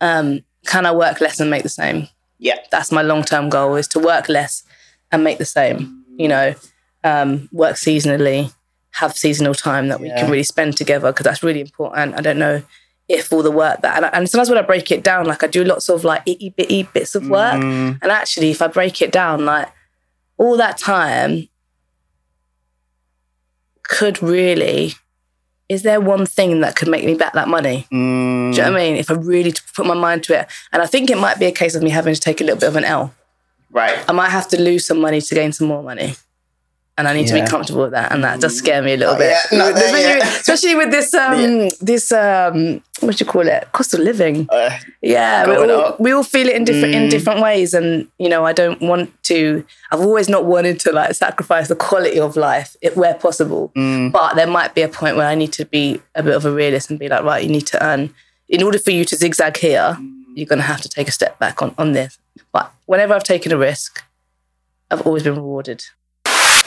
Um, 0.00 0.44
can 0.66 0.86
I 0.86 0.92
work 0.92 1.20
less 1.20 1.40
and 1.40 1.50
make 1.50 1.62
the 1.62 1.68
same? 1.68 2.08
Yeah. 2.42 2.58
That's 2.72 2.90
my 2.90 3.02
long 3.02 3.22
term 3.22 3.48
goal 3.48 3.76
is 3.76 3.86
to 3.88 4.00
work 4.00 4.28
less 4.28 4.64
and 5.12 5.22
make 5.22 5.38
the 5.38 5.44
same. 5.44 6.04
You 6.18 6.26
know, 6.28 6.54
um, 7.04 7.48
work 7.52 7.76
seasonally, 7.76 8.52
have 9.00 9.16
seasonal 9.16 9.54
time 9.54 9.88
that 9.88 10.00
we 10.00 10.08
Yeah. 10.08 10.20
can 10.20 10.30
really 10.30 10.42
spend 10.42 10.76
together 10.76 11.12
because 11.12 11.24
that's 11.24 11.42
really 11.44 11.60
important. 11.60 12.18
I 12.18 12.20
don't 12.20 12.38
know 12.38 12.62
if 13.08 13.32
all 13.32 13.42
the 13.42 13.50
work 13.50 13.80
that 13.82 13.96
and, 13.96 14.10
and 14.12 14.28
sometimes 14.28 14.48
when 14.48 14.58
I 14.58 14.62
break 14.62 14.90
it 14.90 15.02
down, 15.04 15.26
like 15.26 15.42
I 15.44 15.46
do 15.46 15.62
lots 15.64 15.88
of 15.88 16.02
like 16.04 16.22
itty 16.26 16.50
bitty 16.50 16.82
bits 16.94 17.14
of 17.14 17.28
work, 17.28 17.54
Mm. 17.62 17.98
and 18.02 18.10
actually, 18.10 18.50
if 18.50 18.60
I 18.60 18.66
break 18.66 19.00
it 19.02 19.12
down, 19.12 19.44
like 19.44 19.68
all 20.36 20.56
that 20.56 20.78
time 20.78 21.48
could 23.84 24.22
really. 24.22 24.94
Is 25.68 25.82
there 25.82 26.00
one 26.00 26.26
thing 26.26 26.60
that 26.60 26.76
could 26.76 26.88
make 26.88 27.04
me 27.04 27.14
back 27.14 27.32
that 27.32 27.48
money? 27.48 27.86
Mm. 27.92 28.52
Do 28.52 28.56
you 28.56 28.62
know 28.64 28.72
what 28.72 28.80
I 28.80 28.84
mean? 28.84 28.96
If 28.96 29.10
I 29.10 29.14
really 29.14 29.54
put 29.74 29.86
my 29.86 29.94
mind 29.94 30.24
to 30.24 30.40
it. 30.40 30.48
And 30.72 30.82
I 30.82 30.86
think 30.86 31.10
it 31.10 31.18
might 31.18 31.38
be 31.38 31.46
a 31.46 31.52
case 31.52 31.74
of 31.74 31.82
me 31.82 31.90
having 31.90 32.14
to 32.14 32.20
take 32.20 32.40
a 32.40 32.44
little 32.44 32.60
bit 32.60 32.68
of 32.68 32.76
an 32.76 32.84
L. 32.84 33.14
Right. 33.70 33.98
I 34.08 34.12
might 34.12 34.28
have 34.28 34.48
to 34.48 34.60
lose 34.60 34.84
some 34.84 35.00
money 35.00 35.20
to 35.20 35.34
gain 35.34 35.52
some 35.52 35.66
more 35.66 35.82
money. 35.82 36.14
And 36.98 37.08
I 37.08 37.14
need 37.14 37.26
to 37.28 37.34
be 37.34 37.40
comfortable 37.46 37.82
with 37.82 37.92
that. 37.92 38.12
And 38.12 38.22
that 38.22 38.38
does 38.40 38.54
scare 38.56 38.82
me 38.82 38.92
a 38.92 38.96
little 38.98 39.16
bit. 39.16 39.34
yeah. 39.50 39.58
No, 39.58 39.70
especially, 39.70 40.00
yeah. 40.02 40.18
especially 40.28 40.74
with 40.74 40.90
this 40.90 41.14
um 41.24 41.68
this 41.80 42.12
um 42.12 42.82
what 43.00 43.16
do 43.16 43.24
you 43.24 43.30
call 43.30 43.48
it? 43.48 43.72
Cost 43.72 43.94
of 43.94 44.00
living. 44.00 44.46
Uh, 44.50 44.70
Yeah, 45.00 45.46
we 45.48 45.56
all, 45.72 45.96
we 45.98 46.12
all 46.12 46.22
feel 46.22 46.48
it 46.48 46.54
in 46.54 46.64
different 46.64 46.94
in 46.94 47.02
Mm. 47.04 47.10
different 47.10 47.40
ways, 47.40 47.72
and 47.74 48.08
you 48.18 48.28
know, 48.28 48.44
I 48.44 48.52
don't 48.52 48.80
want 48.82 49.10
to. 49.24 49.64
I've 49.90 50.00
always 50.00 50.28
not 50.28 50.44
wanted 50.44 50.78
to 50.80 50.92
like 50.92 51.14
sacrifice 51.14 51.68
the 51.68 51.76
quality 51.76 52.20
of 52.20 52.36
life 52.36 52.76
if, 52.82 52.94
where 52.94 53.14
possible. 53.14 53.72
Mm. 53.74 54.12
But 54.12 54.34
there 54.34 54.46
might 54.46 54.74
be 54.74 54.82
a 54.82 54.88
point 54.88 55.16
where 55.16 55.26
I 55.26 55.34
need 55.34 55.52
to 55.54 55.64
be 55.64 56.00
a 56.14 56.22
bit 56.22 56.36
of 56.36 56.44
a 56.44 56.52
realist 56.52 56.90
and 56.90 56.98
be 56.98 57.08
like, 57.08 57.24
right, 57.24 57.42
you 57.42 57.50
need 57.50 57.66
to 57.68 57.82
earn. 57.82 58.14
In 58.50 58.62
order 58.62 58.78
for 58.78 58.90
you 58.90 59.04
to 59.06 59.16
zigzag 59.16 59.56
here, 59.56 59.96
you're 60.34 60.46
going 60.46 60.58
to 60.60 60.70
have 60.72 60.82
to 60.82 60.88
take 60.90 61.08
a 61.08 61.12
step 61.12 61.38
back 61.38 61.62
on 61.62 61.74
on 61.78 61.92
this. 61.92 62.18
But 62.52 62.70
whenever 62.84 63.14
I've 63.14 63.24
taken 63.24 63.50
a 63.50 63.56
risk, 63.56 64.02
I've 64.90 65.06
always 65.06 65.22
been 65.22 65.36
rewarded. 65.36 65.82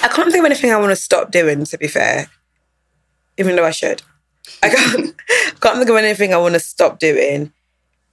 I 0.05 0.07
can't 0.09 0.31
think 0.31 0.39
of 0.43 0.45
anything 0.45 0.71
I 0.71 0.77
want 0.77 0.91
to 0.91 0.95
stop 0.95 1.31
doing, 1.31 1.65
to 1.65 1.77
be 1.77 1.87
fair, 1.87 2.27
even 3.37 3.55
though 3.55 3.65
I 3.65 3.71
should. 3.71 4.03
I 4.61 4.69
can't, 4.69 5.15
can't 5.61 5.77
think 5.77 5.89
of 5.89 5.95
anything 5.95 6.33
I 6.33 6.37
want 6.37 6.53
to 6.53 6.59
stop 6.59 6.99
doing. 6.99 7.51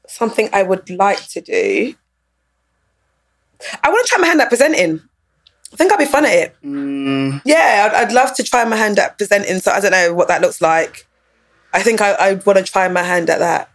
Something 0.09 0.49
I 0.53 0.63
would 0.63 0.89
like 0.91 1.27
to 1.29 1.41
do. 1.41 1.95
I 3.85 3.91
want 3.91 4.07
to 4.07 4.09
try 4.11 4.19
my 4.21 4.27
hand 4.27 4.41
at 4.41 4.49
presenting. 4.49 5.01
I 5.73 5.77
think 5.77 5.93
I'd 5.93 5.99
be 5.99 6.05
fun 6.05 6.25
at 6.27 6.33
it. 6.33 6.57
mm, 6.65 7.41
Yeah, 7.45 7.89
I'd, 7.93 8.07
I'd 8.07 8.13
love 8.13 8.35
to 8.37 8.43
try 8.43 8.65
my 8.65 8.77
hand 8.77 8.99
at 8.99 9.17
presenting. 9.17 9.59
So 9.61 9.71
I 9.71 9.81
don't 9.81 9.93
know 9.93 10.13
what 10.15 10.29
that 10.29 10.41
looks 10.43 10.61
like. 10.61 11.07
I 11.73 11.83
think 11.83 12.01
I, 12.01 12.13
I 12.13 12.35
want 12.35 12.59
to 12.59 12.65
try 12.65 12.89
my 12.89 13.03
hand 13.03 13.31
at 13.31 13.39
that. 13.39 13.71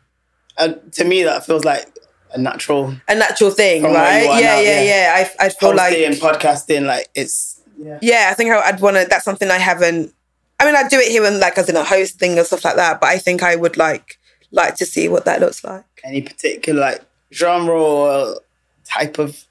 and 0.58 0.92
to 0.94 1.04
me, 1.06 1.24
that 1.24 1.46
feels 1.46 1.64
like 1.66 1.88
a 2.34 2.38
natural 2.38 2.94
A 3.08 3.16
natural 3.16 3.50
thing, 3.52 3.82
right? 3.84 4.24
Yeah, 4.24 4.30
now, 4.30 4.40
yeah, 4.40 4.62
yeah. 4.62 4.82
yeah, 4.84 5.28
I, 5.40 5.46
I 5.46 5.50
feel 5.50 5.74
like 5.76 5.94
posting, 5.96 6.12
podcasting. 6.30 6.86
Like 6.86 7.08
it's 7.16 7.57
yeah. 7.78 8.00
yeah, 8.02 8.28
I 8.32 8.34
think 8.34 8.52
I, 8.52 8.60
I'd 8.62 8.82
want 8.82 8.98
to. 8.98 9.06
That's 9.10 9.26
something 9.26 9.50
I 9.50 9.58
haven't. 9.58 10.14
I 10.60 10.66
mean, 10.66 10.76
I 10.76 10.88
do 10.88 10.98
it 10.98 11.10
here 11.12 11.24
and 11.26 11.40
like 11.40 11.58
as 11.58 11.70
in 11.70 11.76
a 11.76 11.84
host 11.84 12.20
thing 12.20 12.38
and 12.38 12.48
stuff 12.48 12.66
like 12.66 12.76
that. 12.76 13.00
But 13.00 13.08
I 13.08 13.18
think 13.18 13.44
I 13.44 13.56
would 13.56 13.78
like 13.78 14.20
like 14.52 14.76
to 14.76 14.86
see 14.86 15.08
what 15.08 15.26
that 15.26 15.40
looks 15.40 15.64
like. 15.64 15.86
Any 16.04 16.22
particular 16.22 16.80
like 16.80 17.06
genre 17.32 17.80
or 17.80 18.42
type 18.86 19.20
of 19.20 19.46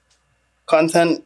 content? 0.66 1.24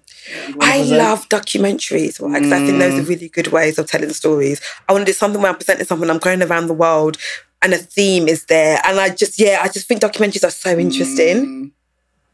I 0.60 0.82
love 0.82 1.28
documentaries, 1.28 2.20
right? 2.20 2.34
Because 2.34 2.52
I 2.52 2.66
think 2.66 2.78
those 2.78 3.00
are 3.00 3.08
really 3.08 3.28
good 3.28 3.48
ways 3.48 3.78
of 3.78 3.86
telling 3.86 4.10
stories. 4.10 4.60
I 4.88 4.92
want 4.92 5.06
to 5.06 5.12
do 5.12 5.16
something 5.16 5.40
where 5.40 5.50
I'm 5.50 5.56
presenting 5.56 5.86
something. 5.86 6.10
I'm 6.10 6.18
going 6.18 6.42
around 6.42 6.66
the 6.66 6.74
world, 6.74 7.16
and 7.62 7.72
a 7.72 7.78
theme 7.78 8.28
is 8.28 8.44
there, 8.46 8.80
and 8.84 9.00
I 9.00 9.10
just 9.10 9.38
yeah, 9.38 9.60
I 9.62 9.68
just 9.68 9.88
think 9.88 10.02
documentaries 10.02 10.46
are 10.46 10.50
so 10.50 10.78
interesting. 10.78 11.46
Mm. 11.46 11.70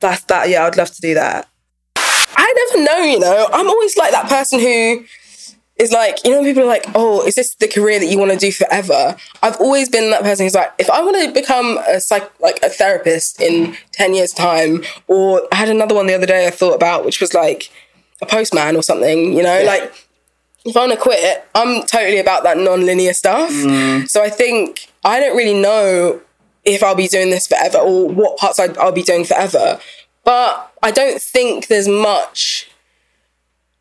That's 0.01 0.25
that. 0.25 0.49
Yeah, 0.49 0.67
I'd 0.67 0.77
love 0.77 0.91
to 0.93 1.01
do 1.01 1.15
that. 1.15 1.49
I 2.37 2.69
never 2.73 2.85
know, 2.85 3.05
you 3.05 3.19
know. 3.19 3.49
I'm 3.53 3.69
always 3.69 3.97
like 3.97 4.13
that 4.13 4.29
person 4.29 4.61
who 4.61 5.05
is 5.77 5.93
like, 5.93 6.25
you 6.25 6.31
know, 6.31 6.39
when 6.39 6.47
people 6.47 6.63
are 6.63 6.67
like, 6.67 6.87
oh, 6.95 7.27
is 7.27 7.35
this 7.35 7.55
the 7.57 7.69
career 7.69 7.99
that 7.99 8.07
you 8.07 8.19
want 8.19 8.33
to 8.33 8.39
do 8.39 8.51
forever? 8.51 9.17
I've 9.43 9.57
always 9.57 9.89
been 9.89 10.11
that 10.11 10.23
person 10.23 10.47
who's 10.47 10.55
like, 10.55 10.73
if 10.79 10.91
I 10.91 11.03
want 11.03 11.23
to 11.23 11.33
become 11.33 11.79
a 11.89 12.01
psych, 12.01 12.31
like 12.41 12.61
a 12.63 12.69
therapist 12.69 13.41
in 13.41 13.77
10 13.93 14.15
years' 14.15 14.33
time, 14.33 14.85
or 15.07 15.43
I 15.53 15.57
had 15.57 15.69
another 15.69 15.95
one 15.95 16.07
the 16.07 16.15
other 16.15 16.27
day 16.27 16.47
I 16.47 16.51
thought 16.51 16.75
about, 16.75 17.05
which 17.05 17.21
was 17.21 17.35
like 17.35 17.71
a 18.23 18.27
postman 18.27 18.77
or 18.77 18.83
something, 18.83 19.35
you 19.35 19.43
know, 19.43 19.63
like 19.67 19.93
if 20.65 20.77
I 20.77 20.81
want 20.81 20.93
to 20.93 20.99
quit, 20.99 21.47
I'm 21.55 21.87
totally 21.87 22.19
about 22.19 22.43
that 22.43 22.57
non-linear 22.59 23.13
stuff. 23.13 23.51
Mm. 23.51 24.09
So 24.09 24.23
I 24.23 24.31
think 24.31 24.89
I 25.05 25.21
don't 25.21 25.37
really 25.37 25.59
know 25.59 26.21
if 26.65 26.83
I'll 26.83 26.97
be 26.97 27.07
doing 27.07 27.31
this 27.31 27.47
forever 27.47 27.79
or 27.79 28.09
what 28.09 28.39
parts 28.39 28.59
I, 28.59 28.67
I'll 28.81 28.93
be 28.93 29.03
doing 29.03 29.25
forever. 29.25 29.79
But 30.27 30.73
I 30.83 30.91
don't 30.91 31.23
think 31.23 31.69
there's 31.69 31.87
much 31.87 32.69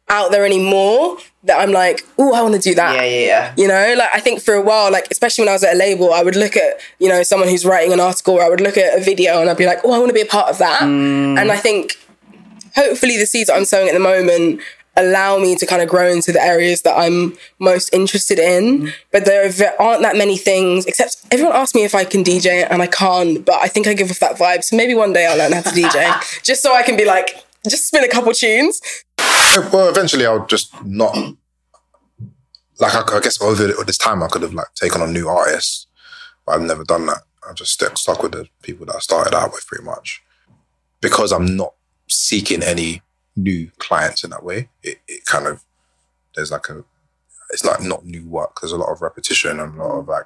out 0.08 0.29
there 0.29 0.45
anymore 0.45 1.17
that 1.43 1.60
I'm 1.60 1.71
like, 1.71 2.05
oh, 2.19 2.36
I 2.36 2.43
want 2.43 2.53
to 2.53 2.60
do 2.60 2.75
that. 2.75 2.95
Yeah, 2.95 3.03
yeah, 3.03 3.25
yeah. 3.25 3.53
You 3.58 3.67
know, 3.67 3.95
like 3.97 4.10
I 4.13 4.19
think 4.19 4.41
for 4.41 4.53
a 4.53 4.62
while, 4.62 4.91
like 4.91 5.08
especially 5.10 5.41
when 5.41 5.49
I 5.49 5.53
was 5.53 5.63
at 5.63 5.73
a 5.73 5.77
label, 5.77 6.13
I 6.13 6.21
would 6.21 6.36
look 6.36 6.55
at 6.55 6.79
you 6.99 7.10
know 7.10 7.23
someone 7.23 7.49
who's 7.49 7.65
writing 7.65 7.91
an 7.93 7.99
article, 7.99 8.36
or 8.36 8.43
I 8.43 8.49
would 8.49 8.62
look 8.62 8.77
at 8.77 8.95
a 8.95 9.03
video, 9.03 9.41
and 9.41 9.49
I'd 9.49 9.58
be 9.58 9.65
like, 9.65 9.79
oh, 9.84 9.91
I 9.91 9.97
want 9.97 10.10
to 10.10 10.13
be 10.13 10.21
a 10.21 10.25
part 10.27 10.49
of 10.49 10.60
that. 10.60 10.81
Mm. 10.81 11.39
And 11.39 11.51
I 11.51 11.58
think 11.58 11.97
hopefully 12.75 13.17
the 13.17 13.25
seeds 13.25 13.47
that 13.47 13.55
I'm 13.55 13.65
sowing 13.65 13.88
at 13.88 13.95
the 13.95 13.99
moment 13.99 14.62
allow 14.97 15.38
me 15.38 15.55
to 15.55 15.65
kind 15.65 15.81
of 15.81 15.89
grow 15.89 16.08
into 16.08 16.31
the 16.31 16.41
areas 16.41 16.81
that 16.84 16.97
I'm 16.97 17.38
most 17.60 17.93
interested 17.93 18.39
in. 18.39 18.63
Mm-hmm. 18.79 18.88
But 19.12 19.25
there 19.25 19.45
are- 19.45 19.81
aren't 19.81 20.01
that 20.03 20.15
many 20.15 20.38
things, 20.38 20.86
except 20.86 21.17
everyone 21.31 21.55
asks 21.55 21.75
me 21.75 21.84
if 21.84 21.93
I 21.95 22.05
can 22.05 22.23
DJ 22.23 22.67
and 22.69 22.81
I 22.81 22.88
can't, 22.88 23.45
but 23.45 23.55
I 23.55 23.67
think 23.67 23.88
I 23.88 23.93
give 23.93 24.10
off 24.10 24.19
that 24.19 24.38
vibe. 24.38 24.63
So 24.63 24.75
maybe 24.75 24.95
one 24.95 25.13
day 25.13 25.25
I'll 25.27 25.38
learn 25.38 25.51
how 25.51 25.62
to 25.62 25.69
DJ 25.69 26.41
just 26.43 26.62
so 26.63 26.73
I 26.73 26.84
can 26.84 26.95
be 26.97 27.05
like, 27.05 27.43
just 27.67 27.88
spin 27.88 28.03
a 28.03 28.08
couple 28.08 28.31
tunes. 28.34 28.81
Well, 29.71 29.89
eventually 29.89 30.25
I'll 30.25 30.45
just 30.45 30.73
not. 30.86 31.15
Like 32.77 32.93
I, 32.93 33.17
I 33.17 33.19
guess 33.21 33.41
over 33.41 33.67
this 33.86 33.97
time 33.97 34.21
I 34.21 34.27
could 34.27 34.41
have 34.41 34.53
like 34.53 34.73
taken 34.75 35.01
on 35.01 35.13
new 35.13 35.27
artists, 35.29 35.88
but 36.45 36.55
I've 36.55 36.62
never 36.62 36.84
done 36.84 37.05
that. 37.05 37.19
I've 37.47 37.55
just 37.55 37.71
stuck 37.71 37.97
stuck 37.97 38.21
with 38.21 38.34
the 38.34 38.47
people 38.63 38.86
that 38.88 38.95
I 38.95 38.99
started 38.99 39.34
out 39.34 39.53
with 39.53 39.65
pretty 39.65 39.86
much, 39.86 40.21
because 40.99 41.31
I'm 41.31 41.55
not 41.55 41.73
seeking 42.08 42.63
any 42.63 43.01
new 43.36 43.71
clients 43.78 44.24
in 44.24 44.30
that 44.32 44.43
way. 44.43 44.69
It, 44.84 45.00
it 45.08 45.26
kind 45.26 45.48
of 45.48 45.63
there's 46.36 46.52
like 46.52 46.69
a 46.69 46.84
it's 47.52 47.65
like 47.65 47.82
not 47.82 48.06
new 48.06 48.26
work. 48.28 48.60
There's 48.62 48.71
a 48.71 48.78
lot 48.78 48.91
of 48.91 49.02
repetition 49.02 49.60
and 49.60 49.76
a 49.78 49.84
lot 49.84 50.00
of 50.00 50.08
like 50.08 50.26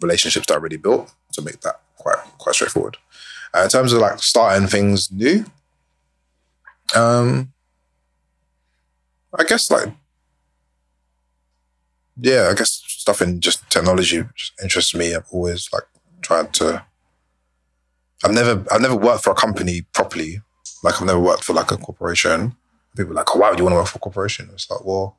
relationships 0.00 0.46
that 0.46 0.54
are 0.54 0.60
already 0.60 0.76
built 0.76 1.12
to 1.32 1.42
make 1.42 1.60
that 1.60 1.80
quite 1.96 2.18
quite 2.38 2.54
straightforward. 2.54 2.96
Uh, 3.54 3.62
in 3.62 3.68
terms 3.68 3.92
of 3.92 4.00
like 4.00 4.18
starting 4.18 4.66
things 4.66 5.10
new, 5.12 5.44
um, 6.94 7.52
I 9.38 9.44
guess 9.44 9.70
like 9.70 9.88
yeah, 12.20 12.48
I 12.50 12.54
guess 12.54 12.82
stuff 12.86 13.20
in 13.20 13.40
just 13.40 13.68
technology 13.70 14.24
just 14.34 14.52
interests 14.62 14.94
me. 14.94 15.14
I've 15.14 15.26
always 15.32 15.68
like 15.72 15.84
tried 16.22 16.52
to. 16.54 16.84
I've 18.24 18.32
never 18.32 18.64
I've 18.70 18.80
never 18.80 18.96
worked 18.96 19.24
for 19.24 19.30
a 19.30 19.34
company 19.34 19.82
properly. 19.92 20.40
Like 20.84 21.00
I've 21.00 21.06
never 21.06 21.18
worked 21.18 21.44
for 21.44 21.54
like 21.54 21.72
a 21.72 21.78
corporation. 21.78 22.54
People 22.94 23.12
are 23.12 23.16
like, 23.16 23.34
oh, 23.34 23.38
why 23.38 23.48
would 23.48 23.58
you 23.58 23.64
want 23.64 23.72
to 23.72 23.78
work 23.78 23.88
for 23.88 23.96
a 23.96 24.00
corporation? 24.00 24.50
It's 24.52 24.70
like, 24.70 24.84
well, 24.84 25.16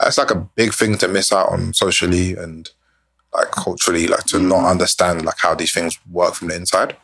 that's 0.00 0.16
like 0.16 0.30
a 0.30 0.48
big 0.56 0.72
thing 0.72 0.96
to 0.98 1.06
miss 1.06 1.32
out 1.32 1.50
on 1.50 1.74
socially 1.74 2.34
and 2.34 2.70
like 3.34 3.50
culturally, 3.50 4.06
like 4.08 4.24
to 4.24 4.40
not 4.40 4.70
understand 4.70 5.24
like 5.26 5.36
how 5.38 5.54
these 5.54 5.72
things 5.72 5.98
work 6.10 6.34
from 6.34 6.48
the 6.48 6.56
inside. 6.56 6.96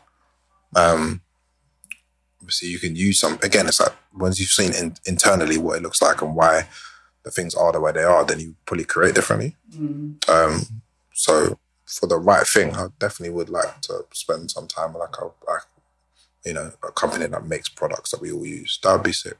Um, 0.74 1.20
obviously, 2.40 2.70
you 2.70 2.78
can 2.78 2.96
use 2.96 3.18
some. 3.18 3.38
Again, 3.42 3.66
it's 3.66 3.80
like 3.80 3.94
once 4.14 4.40
you've 4.40 4.48
seen 4.48 4.74
in, 4.74 4.94
internally 5.04 5.58
what 5.58 5.76
it 5.76 5.82
looks 5.82 6.00
like 6.00 6.22
and 6.22 6.34
why 6.34 6.66
the 7.24 7.30
things 7.30 7.54
are 7.54 7.72
the 7.72 7.80
way 7.80 7.92
they 7.92 8.04
are, 8.04 8.24
then 8.24 8.40
you 8.40 8.56
probably 8.64 8.84
create 8.84 9.14
differently. 9.14 9.54
Mm. 9.76 10.28
Um, 10.30 10.82
so 11.12 11.58
for 11.84 12.06
the 12.06 12.18
right 12.18 12.46
thing, 12.46 12.74
I 12.74 12.86
definitely 12.98 13.34
would 13.34 13.50
like 13.50 13.82
to 13.82 14.06
spend 14.12 14.50
some 14.50 14.66
time 14.66 14.94
like 14.94 15.16
a 15.18 15.24
like 15.46 15.62
you 16.44 16.54
know 16.54 16.72
a 16.82 16.92
company 16.92 17.26
that 17.26 17.46
makes 17.46 17.68
products 17.68 18.10
that 18.10 18.20
we 18.20 18.32
all 18.32 18.46
use. 18.46 18.78
That 18.82 18.92
would 18.92 19.02
be 19.02 19.12
sick, 19.12 19.36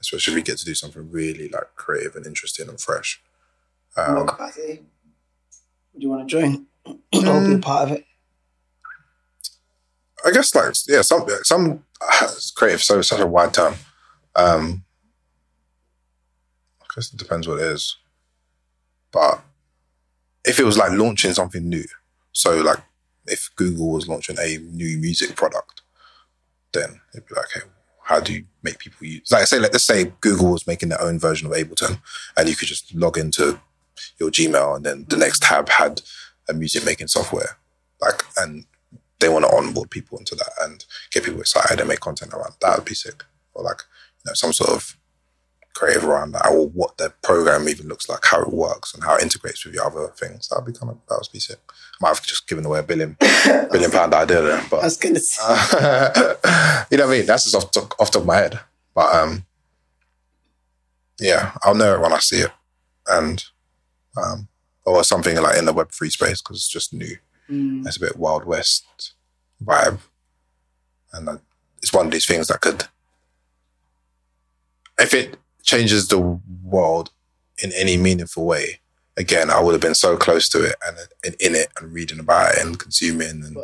especially 0.00 0.32
if 0.32 0.36
we 0.36 0.42
get 0.42 0.58
to 0.58 0.64
do 0.64 0.74
something 0.74 1.10
really 1.10 1.48
like 1.48 1.74
creative 1.76 2.16
and 2.16 2.26
interesting 2.26 2.68
and 2.68 2.80
fresh. 2.80 3.20
Um, 3.96 4.14
what 4.16 4.28
capacity 4.28 4.82
would 5.92 6.02
you 6.02 6.10
want 6.10 6.28
to 6.28 6.32
join 6.32 6.66
or 6.86 6.94
be 7.12 7.18
a 7.18 7.22
mm. 7.22 7.62
part 7.62 7.90
of 7.90 7.96
it? 7.96 8.04
I 10.24 10.30
guess 10.30 10.54
like 10.54 10.74
yeah, 10.88 11.02
some 11.02 11.26
some 11.42 11.84
creative 12.54 12.82
so 12.82 13.02
such 13.02 13.20
a 13.20 13.26
wide 13.26 13.54
term. 13.54 13.74
Um, 14.34 14.84
I 16.80 16.86
guess 16.94 17.12
it 17.12 17.18
depends 17.18 17.48
what 17.48 17.60
it 17.60 17.66
is, 17.66 17.96
but 19.12 19.40
if 20.44 20.58
it 20.58 20.64
was 20.64 20.78
like 20.78 20.92
launching 20.92 21.34
something 21.34 21.68
new, 21.68 21.84
so 22.32 22.60
like 22.60 22.78
if 23.26 23.50
Google 23.56 23.90
was 23.90 24.08
launching 24.08 24.36
a 24.38 24.58
new 24.58 24.98
music 24.98 25.36
product, 25.36 25.77
then 26.72 27.00
it'd 27.14 27.28
be 27.28 27.34
like, 27.34 27.46
hey, 27.54 27.60
how 28.02 28.20
do 28.20 28.32
you 28.32 28.44
make 28.62 28.78
people 28.78 29.06
use? 29.06 29.30
Like, 29.30 29.42
I 29.42 29.44
say, 29.44 29.58
let's 29.58 29.84
say 29.84 30.12
Google 30.20 30.52
was 30.52 30.66
making 30.66 30.88
their 30.88 31.00
own 31.00 31.18
version 31.18 31.46
of 31.46 31.52
Ableton, 31.52 32.00
and 32.36 32.48
you 32.48 32.56
could 32.56 32.68
just 32.68 32.94
log 32.94 33.18
into 33.18 33.60
your 34.18 34.30
Gmail, 34.30 34.76
and 34.76 34.84
then 34.84 35.06
the 35.08 35.16
next 35.16 35.42
tab 35.42 35.68
had 35.68 36.02
a 36.48 36.54
music 36.54 36.84
making 36.84 37.08
software, 37.08 37.58
like, 38.00 38.22
and 38.36 38.64
they 39.20 39.28
want 39.28 39.44
to 39.44 39.54
onboard 39.54 39.90
people 39.90 40.18
into 40.18 40.34
that 40.34 40.52
and 40.60 40.84
get 41.10 41.24
people 41.24 41.40
excited 41.40 41.80
and 41.80 41.88
make 41.88 42.00
content 42.00 42.32
around 42.32 42.54
that 42.60 42.78
would 42.78 42.84
be 42.84 42.94
sick. 42.94 43.24
Or 43.54 43.64
like, 43.64 43.82
you 44.24 44.30
know, 44.30 44.34
some 44.34 44.52
sort 44.52 44.70
of 44.70 44.96
creative 45.78 46.04
around 46.04 46.32
that, 46.32 46.46
or 46.46 46.68
what 46.68 46.98
the 46.98 47.12
program 47.22 47.68
even 47.68 47.88
looks 47.88 48.08
like, 48.08 48.24
how 48.24 48.42
it 48.42 48.52
works, 48.52 48.94
and 48.94 49.04
how 49.04 49.16
it 49.16 49.22
integrates 49.22 49.64
with 49.64 49.74
your 49.74 49.86
other 49.86 50.08
things. 50.16 50.48
That'd 50.48 50.66
be 50.66 50.72
kind 50.72 50.90
of 50.90 50.98
that 51.08 51.16
would 51.16 51.32
be 51.32 51.38
sick. 51.38 51.58
I 51.68 51.72
might 52.00 52.08
have 52.08 52.22
just 52.22 52.48
given 52.48 52.66
away 52.66 52.80
a 52.80 52.82
billion 52.82 53.16
billion 53.70 53.90
pound 53.90 54.14
idea 54.14 54.42
there, 54.42 54.64
but 54.70 54.80
I 54.80 54.84
was 54.84 54.96
gonna 54.96 55.20
say, 55.20 55.42
uh, 55.42 56.84
you 56.90 56.98
know 56.98 57.06
what 57.06 57.14
I 57.14 57.18
mean? 57.18 57.26
That's 57.26 57.44
just 57.44 57.54
off 57.54 57.70
top, 57.70 57.94
off 57.98 58.10
top 58.10 58.22
of 58.22 58.26
my 58.26 58.36
head. 58.36 58.60
But 58.94 59.14
um, 59.14 59.46
yeah, 61.20 61.52
I'll 61.62 61.74
know 61.74 61.94
it 61.94 62.00
when 62.00 62.12
I 62.12 62.18
see 62.18 62.40
it, 62.40 62.52
and 63.06 63.44
um, 64.16 64.48
or 64.84 65.04
something 65.04 65.36
like 65.36 65.58
in 65.58 65.66
the 65.66 65.72
Web 65.72 65.92
three 65.92 66.10
space 66.10 66.42
because 66.42 66.56
it's 66.56 66.68
just 66.68 66.92
new. 66.92 67.16
Mm. 67.48 67.86
It's 67.86 67.96
a 67.96 68.00
bit 68.00 68.16
Wild 68.16 68.44
West 68.44 69.14
vibe. 69.64 69.98
And 71.12 71.28
uh, 71.28 71.38
it's 71.82 71.92
one 71.92 72.06
of 72.06 72.12
these 72.12 72.26
things 72.26 72.48
that 72.48 72.60
could, 72.60 72.84
if 74.98 75.14
it 75.14 75.36
changes 75.68 76.08
the 76.08 76.40
world 76.64 77.10
in 77.62 77.70
any 77.76 77.96
meaningful 77.96 78.46
way, 78.46 78.80
again, 79.18 79.50
I 79.50 79.60
would 79.60 79.72
have 79.72 79.82
been 79.82 79.94
so 79.94 80.16
close 80.16 80.48
to 80.50 80.64
it 80.64 80.76
and, 80.86 80.96
and 81.24 81.34
in 81.40 81.54
it 81.54 81.68
and 81.76 81.92
reading 81.92 82.20
about 82.20 82.54
it 82.54 82.64
and 82.64 82.78
consuming 82.78 83.44
and, 83.44 83.56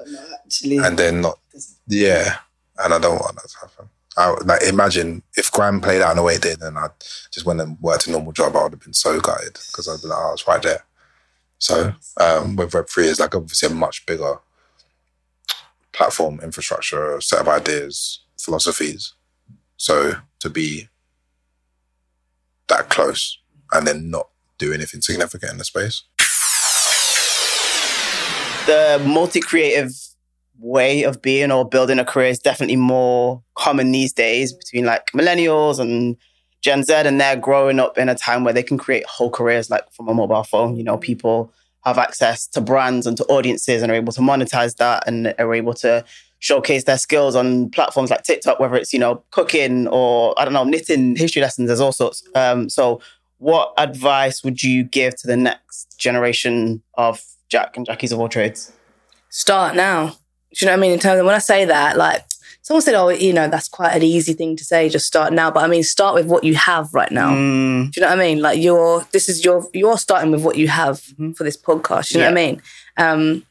actually, 0.44 0.76
and 0.76 0.98
then 0.98 1.22
not, 1.22 1.38
yeah. 1.86 2.36
And 2.78 2.92
I 2.92 2.98
don't 2.98 3.20
want 3.20 3.36
that 3.36 3.48
to 3.48 3.58
happen. 3.58 3.88
I 4.16 4.34
like 4.44 4.62
imagine 4.62 5.22
if 5.36 5.50
Grime 5.50 5.80
played 5.80 6.02
out 6.02 6.10
in 6.10 6.16
the 6.16 6.22
way 6.22 6.34
it 6.34 6.42
did, 6.42 6.62
and 6.62 6.78
I 6.78 6.88
just 7.32 7.46
went 7.46 7.60
and 7.60 7.80
worked 7.80 8.06
a 8.06 8.12
normal 8.12 8.32
job, 8.32 8.54
I 8.54 8.62
would 8.62 8.72
have 8.72 8.80
been 8.80 8.92
so 8.92 9.18
gutted 9.20 9.54
because 9.54 9.88
I'd 9.88 10.02
be 10.02 10.08
like, 10.08 10.18
oh, 10.18 10.28
I 10.28 10.30
was 10.32 10.46
right 10.46 10.62
there. 10.62 10.84
So 11.58 11.94
um, 12.20 12.56
with 12.56 12.72
Web3 12.72 13.04
is 13.04 13.20
like 13.20 13.34
obviously 13.34 13.68
a 13.68 13.74
much 13.74 14.06
bigger 14.06 14.38
platform, 15.92 16.40
infrastructure, 16.42 17.20
set 17.20 17.40
of 17.40 17.48
ideas, 17.48 18.20
philosophies. 18.38 19.14
So 19.76 20.12
to 20.40 20.50
be 20.50 20.88
that 22.68 22.88
close 22.90 23.38
and 23.72 23.86
then 23.86 24.10
not 24.10 24.28
do 24.58 24.72
anything 24.72 25.00
significant 25.00 25.52
in 25.52 25.58
the 25.58 25.64
space. 25.64 26.02
The 28.66 29.02
multi-creative 29.06 29.92
way 30.58 31.02
of 31.02 31.20
being 31.20 31.50
or 31.50 31.68
building 31.68 31.98
a 31.98 32.04
career 32.04 32.28
is 32.28 32.38
definitely 32.38 32.76
more 32.76 33.42
common 33.56 33.92
these 33.92 34.12
days 34.12 34.52
between 34.52 34.84
like 34.84 35.06
millennials 35.12 35.78
and 35.78 36.16
Gen 36.62 36.82
Z, 36.82 36.94
and 36.94 37.20
they're 37.20 37.36
growing 37.36 37.78
up 37.78 37.98
in 37.98 38.08
a 38.08 38.14
time 38.14 38.42
where 38.42 38.54
they 38.54 38.62
can 38.62 38.78
create 38.78 39.04
whole 39.04 39.28
careers 39.28 39.68
like 39.68 39.84
from 39.92 40.08
a 40.08 40.14
mobile 40.14 40.44
phone. 40.44 40.76
You 40.76 40.84
know, 40.84 40.96
people 40.96 41.52
have 41.84 41.98
access 41.98 42.46
to 42.46 42.62
brands 42.62 43.06
and 43.06 43.18
to 43.18 43.24
audiences 43.24 43.82
and 43.82 43.92
are 43.92 43.94
able 43.94 44.14
to 44.14 44.22
monetize 44.22 44.76
that 44.76 45.06
and 45.06 45.34
are 45.38 45.54
able 45.54 45.74
to 45.74 46.02
showcase 46.44 46.84
their 46.84 46.98
skills 46.98 47.34
on 47.34 47.70
platforms 47.70 48.10
like 48.10 48.22
TikTok, 48.22 48.60
whether 48.60 48.76
it's, 48.76 48.92
you 48.92 48.98
know, 48.98 49.24
cooking 49.30 49.88
or 49.88 50.38
I 50.38 50.44
don't 50.44 50.52
know, 50.52 50.62
knitting, 50.62 51.16
history 51.16 51.40
lessons, 51.40 51.68
there's 51.68 51.80
all 51.80 51.90
sorts. 51.90 52.22
Um, 52.34 52.68
so 52.68 53.00
what 53.38 53.72
advice 53.78 54.44
would 54.44 54.62
you 54.62 54.84
give 54.84 55.16
to 55.16 55.26
the 55.26 55.38
next 55.38 55.98
generation 55.98 56.82
of 56.98 57.22
Jack 57.48 57.78
and 57.78 57.86
Jackies 57.86 58.12
of 58.12 58.20
all 58.20 58.28
trades? 58.28 58.70
Start 59.30 59.74
now. 59.74 60.08
Do 60.52 60.56
you 60.60 60.66
know 60.66 60.72
what 60.72 60.78
I 60.78 60.80
mean? 60.82 60.92
In 60.92 60.98
terms 60.98 61.18
of 61.18 61.24
when 61.24 61.34
I 61.34 61.38
say 61.38 61.64
that, 61.64 61.96
like 61.96 62.26
someone 62.60 62.82
said, 62.82 62.94
"Oh, 62.94 63.08
you 63.08 63.32
know, 63.32 63.48
that's 63.48 63.66
quite 63.66 63.94
an 63.96 64.02
easy 64.02 64.34
thing 64.34 64.54
to 64.56 64.64
say. 64.64 64.90
Just 64.90 65.06
start 65.06 65.32
now." 65.32 65.50
But 65.50 65.64
I 65.64 65.66
mean, 65.66 65.82
start 65.82 66.14
with 66.14 66.26
what 66.26 66.44
you 66.44 66.54
have 66.56 66.92
right 66.92 67.10
now. 67.10 67.30
Mm. 67.30 67.90
Do 67.90 68.00
you 68.00 68.02
know 68.02 68.12
what 68.12 68.20
I 68.20 68.22
mean? 68.22 68.40
Like 68.40 68.60
you're, 68.60 69.04
this 69.12 69.30
is 69.30 69.44
your, 69.44 69.66
you're 69.72 69.98
starting 69.98 70.30
with 70.30 70.44
what 70.44 70.56
you 70.56 70.68
have 70.68 71.00
mm-hmm. 71.00 71.32
for 71.32 71.42
this 71.42 71.56
podcast. 71.56 72.12
Do 72.12 72.18
you 72.18 72.24
know 72.24 72.30
what 72.30 72.38
I 72.38 72.46
mean? 72.46 72.62
Um, 72.98 73.46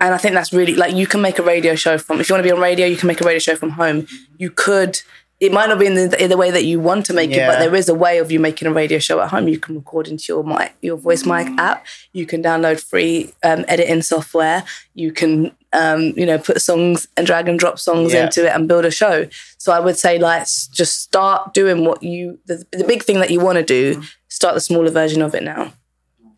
and 0.00 0.14
I 0.14 0.18
think 0.18 0.34
that's 0.34 0.52
really 0.52 0.74
like 0.74 0.94
you 0.94 1.06
can 1.06 1.20
make 1.20 1.38
a 1.38 1.42
radio 1.42 1.74
show 1.74 1.98
from. 1.98 2.20
If 2.20 2.28
you 2.28 2.34
want 2.34 2.44
to 2.44 2.48
be 2.48 2.52
on 2.52 2.60
radio, 2.60 2.86
you 2.86 2.96
can 2.96 3.08
make 3.08 3.20
a 3.20 3.24
radio 3.24 3.40
show 3.40 3.56
from 3.56 3.70
home. 3.70 4.06
You 4.38 4.50
could 4.50 5.00
it 5.40 5.52
might 5.52 5.68
not 5.68 5.78
be 5.78 5.86
in 5.86 5.94
the, 5.94 6.22
in 6.22 6.30
the, 6.30 6.36
way 6.36 6.50
that 6.50 6.64
you 6.64 6.80
want 6.80 7.06
to 7.06 7.14
make 7.14 7.30
yeah. 7.30 7.44
it, 7.44 7.46
but 7.46 7.58
there 7.60 7.74
is 7.74 7.88
a 7.88 7.94
way 7.94 8.18
of 8.18 8.32
you 8.32 8.40
making 8.40 8.66
a 8.66 8.72
radio 8.72 8.98
show 8.98 9.20
at 9.20 9.30
home. 9.30 9.46
You 9.46 9.60
can 9.60 9.76
record 9.76 10.08
into 10.08 10.32
your 10.32 10.42
mic, 10.42 10.74
your 10.82 10.96
voice 10.96 11.24
mic 11.24 11.46
app. 11.58 11.86
You 12.12 12.26
can 12.26 12.42
download 12.42 12.82
free 12.82 13.32
um, 13.44 13.64
editing 13.68 14.02
software. 14.02 14.64
You 14.94 15.12
can, 15.12 15.52
um, 15.72 16.12
you 16.16 16.26
know, 16.26 16.38
put 16.38 16.60
songs 16.60 17.06
and 17.16 17.24
drag 17.24 17.48
and 17.48 17.56
drop 17.56 17.78
songs 17.78 18.12
yeah. 18.12 18.24
into 18.24 18.46
it 18.46 18.52
and 18.52 18.66
build 18.66 18.84
a 18.84 18.90
show. 18.90 19.28
So 19.58 19.72
I 19.72 19.78
would 19.78 19.96
say, 19.96 20.18
like, 20.18 20.42
just 20.72 21.02
start 21.02 21.54
doing 21.54 21.84
what 21.84 22.02
you, 22.02 22.40
the, 22.46 22.64
the 22.72 22.84
big 22.84 23.04
thing 23.04 23.20
that 23.20 23.30
you 23.30 23.38
want 23.38 23.58
to 23.58 23.64
do, 23.64 24.02
start 24.26 24.54
the 24.54 24.60
smaller 24.60 24.90
version 24.90 25.22
of 25.22 25.36
it 25.36 25.44
now. 25.44 25.72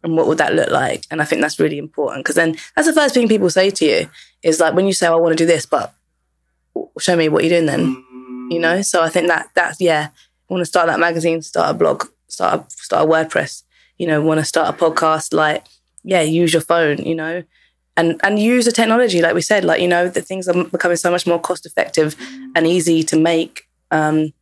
And 0.02 0.16
what 0.16 0.26
would 0.26 0.38
that 0.38 0.54
look 0.54 0.70
like? 0.70 1.04
And 1.10 1.20
I 1.20 1.24
think 1.24 1.42
that's 1.42 1.60
really 1.60 1.78
important 1.78 2.24
because 2.24 2.36
then 2.36 2.56
that's 2.74 2.88
the 2.88 2.94
first 2.94 3.14
thing 3.14 3.28
people 3.28 3.50
say 3.50 3.70
to 3.70 3.84
you 3.84 4.10
is 4.42 4.58
like 4.58 4.74
when 4.74 4.86
you 4.86 4.94
say, 4.94 5.06
oh, 5.08 5.12
I 5.12 5.20
want 5.20 5.36
to 5.36 5.42
do 5.42 5.46
this, 5.46 5.66
but 5.66 5.92
show 6.98 7.16
me 7.16 7.28
what 7.28 7.44
you're 7.44 7.50
doing 7.50 7.66
then 7.66 8.04
you 8.50 8.58
know. 8.58 8.82
So 8.82 9.02
I 9.02 9.08
think 9.08 9.28
that 9.28 9.48
that's 9.54 9.80
yeah. 9.80 10.08
I 10.12 10.52
want 10.52 10.62
to 10.62 10.66
start 10.66 10.88
that 10.88 11.00
magazine, 11.00 11.40
start 11.40 11.70
a 11.70 11.74
blog, 11.74 12.04
start 12.26 12.60
a, 12.60 12.70
start 12.70 13.08
a 13.08 13.10
WordPress. 13.10 13.62
You 13.96 14.06
know, 14.06 14.20
want 14.20 14.40
to 14.40 14.44
start 14.44 14.74
a 14.74 14.76
podcast. 14.76 15.32
Like, 15.32 15.64
yeah, 16.02 16.20
use 16.20 16.52
your 16.52 16.62
phone. 16.62 16.98
You 16.98 17.14
know, 17.14 17.42
and 17.96 18.20
and 18.22 18.38
use 18.38 18.66
the 18.66 18.72
technology, 18.72 19.22
like 19.22 19.34
we 19.34 19.42
said. 19.42 19.64
Like 19.64 19.80
you 19.80 19.88
know, 19.88 20.08
that 20.08 20.22
things 20.22 20.48
are 20.48 20.64
becoming 20.64 20.96
so 20.96 21.10
much 21.10 21.26
more 21.26 21.40
cost 21.40 21.64
effective 21.64 22.16
and 22.54 22.66
easy 22.66 23.02
to 23.04 23.18
make. 23.18 23.62
Um, 23.90 24.32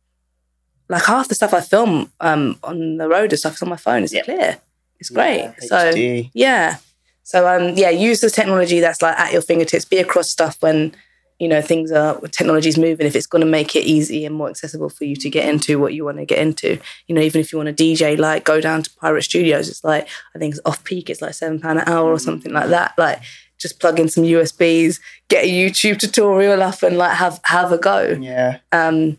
like 0.89 1.05
half 1.05 1.27
the 1.27 1.35
stuff 1.35 1.53
I 1.53 1.61
film 1.61 2.11
um, 2.19 2.57
on 2.63 2.97
the 2.97 3.07
road 3.07 3.31
and 3.31 3.39
stuff 3.39 3.53
is 3.53 3.61
on 3.61 3.69
my 3.69 3.77
phone. 3.77 4.03
Is 4.03 4.11
It's 4.11 4.25
clear. 4.25 4.57
It's 4.99 5.09
great. 5.09 5.39
Yeah, 5.39 5.53
so 5.61 5.91
yeah. 6.33 6.77
So 7.23 7.47
um, 7.47 7.75
yeah, 7.75 7.91
use 7.91 8.21
the 8.21 8.29
technology 8.29 8.79
that's 8.79 9.01
like 9.01 9.17
at 9.19 9.31
your 9.31 9.41
fingertips. 9.41 9.85
Be 9.85 9.99
across 9.99 10.29
stuff 10.29 10.57
when 10.61 10.95
you 11.39 11.47
know 11.47 11.61
things 11.61 11.91
are 11.91 12.19
technology's 12.27 12.77
moving 12.77 13.07
if 13.07 13.15
it's 13.15 13.27
going 13.27 13.43
to 13.43 13.47
make 13.47 13.75
it 13.75 13.85
easy 13.85 14.25
and 14.25 14.35
more 14.35 14.49
accessible 14.49 14.89
for 14.89 15.05
you 15.05 15.15
to 15.15 15.29
get 15.29 15.47
into 15.47 15.79
what 15.79 15.93
you 15.93 16.03
want 16.03 16.17
to 16.17 16.25
get 16.25 16.39
into. 16.39 16.79
You 17.07 17.15
know 17.15 17.21
even 17.21 17.39
if 17.39 17.51
you 17.51 17.57
want 17.57 17.75
to 17.75 17.83
dj 17.83 18.17
like 18.17 18.43
go 18.43 18.59
down 18.59 18.83
to 18.83 18.89
pirate 18.95 19.23
studios 19.23 19.69
it's 19.69 19.83
like 19.83 20.07
i 20.35 20.39
think 20.39 20.53
it's 20.53 20.61
off 20.65 20.83
peak 20.83 21.09
it's 21.09 21.21
like 21.21 21.33
seven 21.33 21.59
pound 21.59 21.79
an 21.79 21.87
hour 21.87 22.11
or 22.11 22.19
something 22.19 22.51
like 22.51 22.69
that. 22.69 22.93
Like 22.97 23.21
just 23.57 23.79
plug 23.79 23.99
in 23.99 24.09
some 24.09 24.23
usbs 24.23 24.99
get 25.27 25.45
a 25.45 25.49
youtube 25.49 25.99
tutorial 25.99 26.61
up 26.61 26.83
and 26.83 26.97
like 26.97 27.15
have 27.15 27.39
have 27.43 27.71
a 27.71 27.77
go. 27.77 28.17
Yeah. 28.19 28.57
Um 28.71 29.17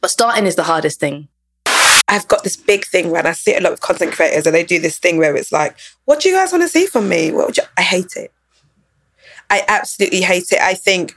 but 0.00 0.10
starting 0.10 0.46
is 0.46 0.56
the 0.56 0.64
hardest 0.64 1.00
thing 1.00 1.28
I've 2.08 2.26
got 2.26 2.42
this 2.42 2.56
big 2.56 2.86
thing 2.86 3.10
when 3.10 3.26
I 3.26 3.32
see 3.32 3.54
a 3.54 3.60
lot 3.60 3.72
of 3.72 3.80
content 3.80 4.12
creators 4.12 4.46
and 4.46 4.54
they 4.54 4.64
do 4.64 4.80
this 4.80 4.98
thing 4.98 5.18
where 5.18 5.36
it's 5.36 5.52
like, 5.52 5.76
what 6.06 6.20
do 6.20 6.28
you 6.28 6.34
guys 6.34 6.50
want 6.50 6.62
to 6.62 6.68
see 6.68 6.86
from 6.86 7.08
me? 7.08 7.30
What 7.30 7.56
you... 7.56 7.62
I 7.76 7.82
hate 7.82 8.16
it. 8.16 8.32
I 9.50 9.62
absolutely 9.68 10.22
hate 10.22 10.50
it. 10.52 10.60
I 10.60 10.74
think 10.74 11.14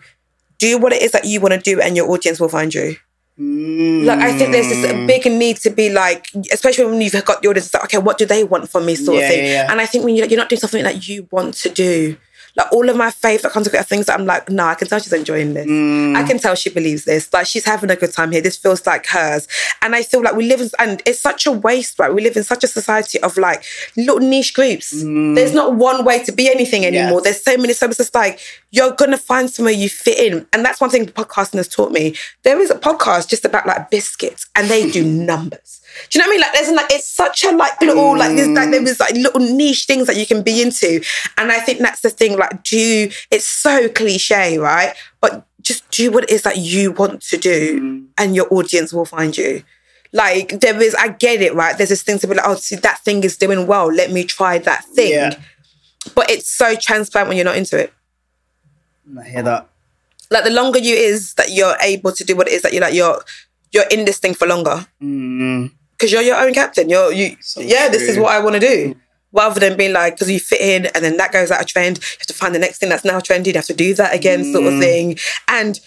do 0.57 0.77
what 0.77 0.93
it 0.93 1.01
is 1.01 1.11
that 1.11 1.25
you 1.25 1.39
want 1.41 1.53
to 1.53 1.59
do 1.59 1.81
and 1.81 1.95
your 1.95 2.09
audience 2.11 2.39
will 2.39 2.49
find 2.49 2.73
you. 2.73 2.97
Mm. 3.39 4.05
Like 4.05 4.19
I 4.19 4.37
think 4.37 4.51
there's 4.51 4.67
this 4.67 5.07
big 5.07 5.25
need 5.31 5.57
to 5.57 5.69
be 5.69 5.89
like, 5.89 6.27
especially 6.51 6.85
when 6.85 7.01
you've 7.01 7.13
got 7.25 7.41
the 7.41 7.47
audience, 7.47 7.73
like, 7.73 7.85
okay, 7.85 7.97
what 7.97 8.17
do 8.17 8.25
they 8.25 8.43
want 8.43 8.69
from 8.69 8.85
me, 8.85 8.95
sort 8.95 9.17
yeah, 9.17 9.23
of 9.23 9.29
thing. 9.29 9.45
Yeah, 9.45 9.51
yeah. 9.51 9.71
And 9.71 9.81
I 9.81 9.85
think 9.85 10.03
when 10.03 10.15
you're, 10.15 10.27
you're 10.27 10.37
not 10.37 10.49
doing 10.49 10.59
something 10.59 10.83
that 10.83 11.07
you 11.07 11.27
want 11.31 11.55
to 11.55 11.69
do, 11.69 12.17
Like 12.55 12.71
all 12.71 12.89
of 12.89 12.95
my 12.95 13.11
favorite 13.11 13.51
content 13.51 13.71
creator 13.71 13.87
things, 13.87 14.09
I'm 14.09 14.25
like, 14.25 14.49
no, 14.49 14.65
I 14.65 14.75
can 14.75 14.87
tell 14.87 14.99
she's 14.99 15.13
enjoying 15.13 15.53
this. 15.53 15.67
Mm. 15.67 16.15
I 16.15 16.23
can 16.23 16.37
tell 16.37 16.55
she 16.55 16.69
believes 16.69 17.05
this. 17.05 17.31
Like 17.33 17.45
she's 17.45 17.65
having 17.65 17.89
a 17.89 17.95
good 17.95 18.11
time 18.11 18.31
here. 18.31 18.41
This 18.41 18.57
feels 18.57 18.85
like 18.85 19.05
hers. 19.07 19.47
And 19.81 19.95
I 19.95 20.03
feel 20.03 20.21
like 20.21 20.35
we 20.35 20.47
live 20.47 20.61
in, 20.61 20.69
and 20.79 21.01
it's 21.05 21.19
such 21.19 21.45
a 21.45 21.51
waste, 21.51 21.99
right? 21.99 22.13
We 22.13 22.21
live 22.21 22.35
in 22.35 22.43
such 22.43 22.63
a 22.63 22.67
society 22.67 23.19
of 23.21 23.37
like 23.37 23.63
little 23.95 24.19
niche 24.19 24.53
groups. 24.53 25.03
Mm. 25.03 25.35
There's 25.35 25.53
not 25.53 25.75
one 25.75 26.03
way 26.05 26.23
to 26.23 26.31
be 26.31 26.49
anything 26.49 26.85
anymore. 26.85 27.19
Yeah. 27.19 27.23
There's 27.23 27.43
so 27.43 27.57
many 27.57 27.73
services 27.73 28.13
like 28.13 28.39
you're 28.71 28.91
gonna 28.91 29.17
find 29.17 29.49
somewhere 29.49 29.73
you 29.73 29.89
fit 29.89 30.17
in. 30.19 30.47
And 30.53 30.65
that's 30.65 30.81
one 30.81 30.89
thing 30.89 31.05
podcasting 31.05 31.55
has 31.55 31.67
taught 31.67 31.91
me. 31.91 32.15
There 32.43 32.59
is 32.59 32.69
a 32.69 32.75
podcast 32.75 33.29
just 33.29 33.45
about 33.45 33.65
like 33.67 33.89
biscuits 33.89 34.47
and 34.55 34.69
they 34.69 34.89
do 34.89 35.03
numbers. 35.05 35.80
Do 36.09 36.19
you 36.19 36.23
know 36.23 36.27
what 36.27 36.31
I 36.31 36.35
mean? 36.35 36.41
Like 36.41 36.53
there's 36.53 36.71
like 36.71 36.91
it's 36.91 37.07
such 37.07 37.43
a 37.43 37.51
like 37.51 37.81
little 37.81 38.17
like 38.17 38.35
there's 38.35 38.47
like 38.49 38.71
there 38.71 38.81
was 38.81 38.99
like 38.99 39.13
little 39.13 39.41
niche 39.41 39.85
things 39.85 40.07
that 40.07 40.17
you 40.17 40.25
can 40.25 40.41
be 40.41 40.61
into. 40.61 41.01
And 41.37 41.51
I 41.51 41.59
think 41.59 41.79
that's 41.79 42.01
the 42.01 42.09
thing, 42.09 42.37
like 42.37 42.63
do 42.63 43.09
it's 43.29 43.45
so 43.45 43.89
cliche, 43.89 44.57
right? 44.57 44.93
But 45.19 45.45
just 45.61 45.89
do 45.91 46.11
what 46.11 46.23
it 46.23 46.29
is 46.31 46.41
that 46.43 46.57
you 46.57 46.91
want 46.91 47.21
to 47.21 47.37
do 47.37 47.81
mm. 47.81 48.07
and 48.17 48.35
your 48.35 48.51
audience 48.53 48.93
will 48.93 49.05
find 49.05 49.37
you. 49.37 49.63
Like 50.13 50.59
there 50.59 50.79
is, 50.81 50.95
I 50.95 51.09
get 51.09 51.41
it, 51.41 51.53
right? 51.53 51.77
There's 51.77 51.89
this 51.89 52.03
thing 52.03 52.19
to 52.19 52.27
be 52.27 52.35
like, 52.35 52.47
oh, 52.47 52.55
see, 52.55 52.75
that 52.77 52.99
thing 52.99 53.23
is 53.23 53.37
doing 53.37 53.67
well. 53.67 53.91
Let 53.91 54.11
me 54.11 54.23
try 54.23 54.57
that 54.57 54.83
thing. 54.85 55.11
Yeah. 55.11 55.39
But 56.15 56.29
it's 56.29 56.49
so 56.49 56.75
transparent 56.75 57.29
when 57.29 57.37
you're 57.37 57.45
not 57.45 57.57
into 57.57 57.77
it. 57.77 57.93
I 59.17 59.23
hear 59.23 59.43
that. 59.43 59.67
Like 60.29 60.43
the 60.43 60.49
longer 60.49 60.79
you 60.79 60.95
is 60.95 61.33
that 61.35 61.51
you're 61.51 61.75
able 61.81 62.11
to 62.13 62.23
do 62.23 62.35
what 62.35 62.47
it 62.47 62.53
is 62.53 62.61
that 62.63 62.73
you're 62.73 62.81
like, 62.81 62.93
you're 62.93 63.21
you're 63.71 63.87
in 63.91 64.05
this 64.05 64.19
thing 64.19 64.33
for 64.33 64.47
longer. 64.47 64.85
Mm. 65.01 65.71
Because 66.01 66.11
you're 66.11 66.23
your 66.23 66.37
own 66.37 66.51
captain. 66.51 66.89
You're 66.89 67.13
you. 67.13 67.37
yeah, 67.57 67.89
this 67.89 68.01
is 68.09 68.17
what 68.17 68.31
I 68.31 68.39
want 68.39 68.55
to 68.55 68.59
do. 68.59 68.95
Mm. 68.95 68.97
Rather 69.33 69.59
than 69.59 69.77
being 69.77 69.93
like, 69.93 70.15
because 70.15 70.31
you 70.31 70.39
fit 70.39 70.59
in 70.59 70.87
and 70.87 71.05
then 71.05 71.15
that 71.17 71.31
goes 71.31 71.51
out 71.51 71.61
of 71.61 71.67
trend, 71.67 71.99
you 71.99 72.03
have 72.17 72.27
to 72.27 72.33
find 72.33 72.55
the 72.55 72.59
next 72.59 72.79
thing 72.79 72.89
that's 72.89 73.05
now 73.05 73.19
trendy. 73.19 73.47
You 73.47 73.53
have 73.53 73.65
to 73.65 73.73
do 73.75 73.93
that 73.93 74.15
again, 74.15 74.51
sort 74.51 74.65
of 74.65 74.73
mm. 74.73 74.79
thing. 74.79 75.17
And 75.47 75.79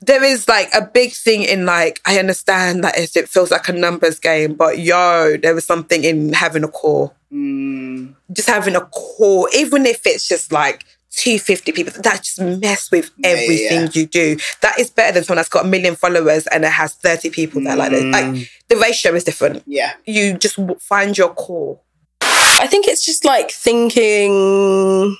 there 0.00 0.24
is 0.24 0.48
like 0.48 0.72
a 0.74 0.82
big 0.82 1.12
thing 1.12 1.42
in 1.42 1.66
like, 1.66 2.00
I 2.06 2.18
understand 2.18 2.82
that 2.84 2.96
it 2.96 3.14
it 3.14 3.28
feels 3.28 3.50
like 3.50 3.68
a 3.68 3.72
numbers 3.72 4.18
game, 4.18 4.54
but 4.54 4.78
yo, 4.78 5.36
there 5.36 5.54
was 5.54 5.66
something 5.66 6.02
in 6.02 6.32
having 6.32 6.64
a 6.64 6.68
core. 6.68 7.12
Mm. 7.30 8.14
Just 8.32 8.48
having 8.48 8.74
a 8.74 8.80
core, 8.80 9.48
even 9.54 9.84
if 9.84 10.06
it's 10.06 10.26
just 10.26 10.50
like 10.50 10.84
250 11.10 11.72
people, 11.72 11.92
that 12.02 12.22
just 12.22 12.40
mess 12.40 12.90
with 12.90 13.10
everything 13.24 13.82
yeah. 13.82 13.90
you 13.92 14.06
do. 14.06 14.36
That 14.60 14.78
is 14.78 14.90
better 14.90 15.12
than 15.12 15.24
someone 15.24 15.38
that's 15.38 15.48
got 15.48 15.64
a 15.64 15.68
million 15.68 15.96
followers 15.96 16.46
and 16.46 16.64
it 16.64 16.72
has 16.72 16.94
30 16.94 17.30
people 17.30 17.62
that 17.64 17.78
like 17.78 17.92
it. 17.92 18.04
Like 18.04 18.24
mm. 18.26 18.48
the 18.68 18.76
ratio 18.76 19.14
is 19.14 19.24
different. 19.24 19.62
Yeah. 19.66 19.94
You 20.04 20.36
just 20.36 20.58
find 20.80 21.16
your 21.16 21.30
core. 21.30 21.80
I 22.20 22.66
think 22.66 22.88
it's 22.88 23.04
just 23.04 23.24
like 23.24 23.50
thinking 23.50 25.16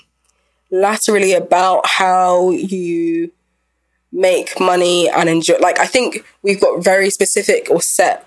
laterally 0.71 1.33
about 1.33 1.85
how 1.85 2.51
you 2.51 3.31
make 4.11 4.59
money 4.59 5.09
and 5.09 5.29
enjoy. 5.29 5.57
Like, 5.59 5.79
I 5.79 5.85
think 5.85 6.25
we've 6.41 6.59
got 6.59 6.83
very 6.83 7.09
specific 7.09 7.67
or 7.69 7.81
set 7.81 8.25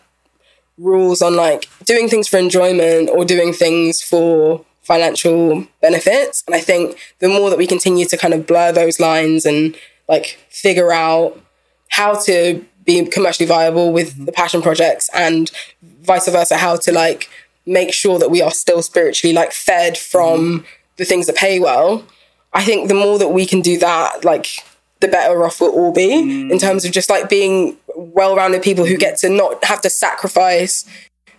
rules 0.79 1.23
on 1.23 1.37
like 1.37 1.69
doing 1.85 2.09
things 2.09 2.29
for 2.29 2.39
enjoyment 2.39 3.11
or 3.11 3.25
doing 3.25 3.53
things 3.53 4.03
for 4.03 4.65
financial 4.83 5.67
benefits. 5.81 6.43
And 6.47 6.55
I 6.55 6.61
think 6.61 6.99
the 7.21 7.29
more 7.29 7.51
that 7.51 7.59
we 7.59 7.67
continue 7.67 8.07
to 8.07 8.17
kind 8.17 8.35
of 8.35 8.47
blur 8.47 8.73
those 8.73 8.99
lines 9.01 9.47
and 9.47 9.77
like 10.09 10.39
figure 10.51 10.93
out 10.93 11.41
how 11.89 12.19
to 12.25 12.65
be 12.85 13.05
commercially 13.07 13.47
viable 13.47 13.93
with 13.93 14.15
mm-hmm. 14.15 14.25
the 14.25 14.33
passion 14.33 14.63
projects 14.63 15.09
and 15.15 15.51
vice 16.01 16.29
versa, 16.29 16.57
how 16.57 16.77
to 16.77 16.93
like 16.93 17.29
make 17.65 17.93
sure 17.93 18.19
that 18.19 18.31
we 18.31 18.43
are 18.43 18.51
still 18.51 18.83
spiritually 18.83 19.33
like 19.33 19.53
fed 19.53 19.97
from 19.97 20.41
mm-hmm. 20.41 20.67
the 20.97 21.05
things 21.05 21.27
that 21.27 21.37
pay 21.37 21.61
well. 21.61 22.05
I 22.53 22.65
think 22.65 22.89
the 22.89 22.95
more 22.95 23.19
that 23.19 23.29
we 23.29 23.47
can 23.47 23.61
do 23.61 23.79
that, 23.79 24.25
like 24.25 24.49
the 25.01 25.09
better 25.09 25.45
off 25.45 25.61
we'll 25.61 25.73
all 25.73 25.93
be 25.93 26.13
in 26.13 26.49
mm. 26.49 26.61
terms 26.61 26.85
of 26.85 26.93
just 26.93 27.11
like 27.11 27.29
being 27.29 27.77
well-rounded 27.97 28.63
people 28.63 28.87
who 28.87 28.97
get 28.97 29.19
to 29.19 29.29
not 29.29 29.63
have 29.65 29.81
to 29.83 29.91
sacrifice 29.91 30.85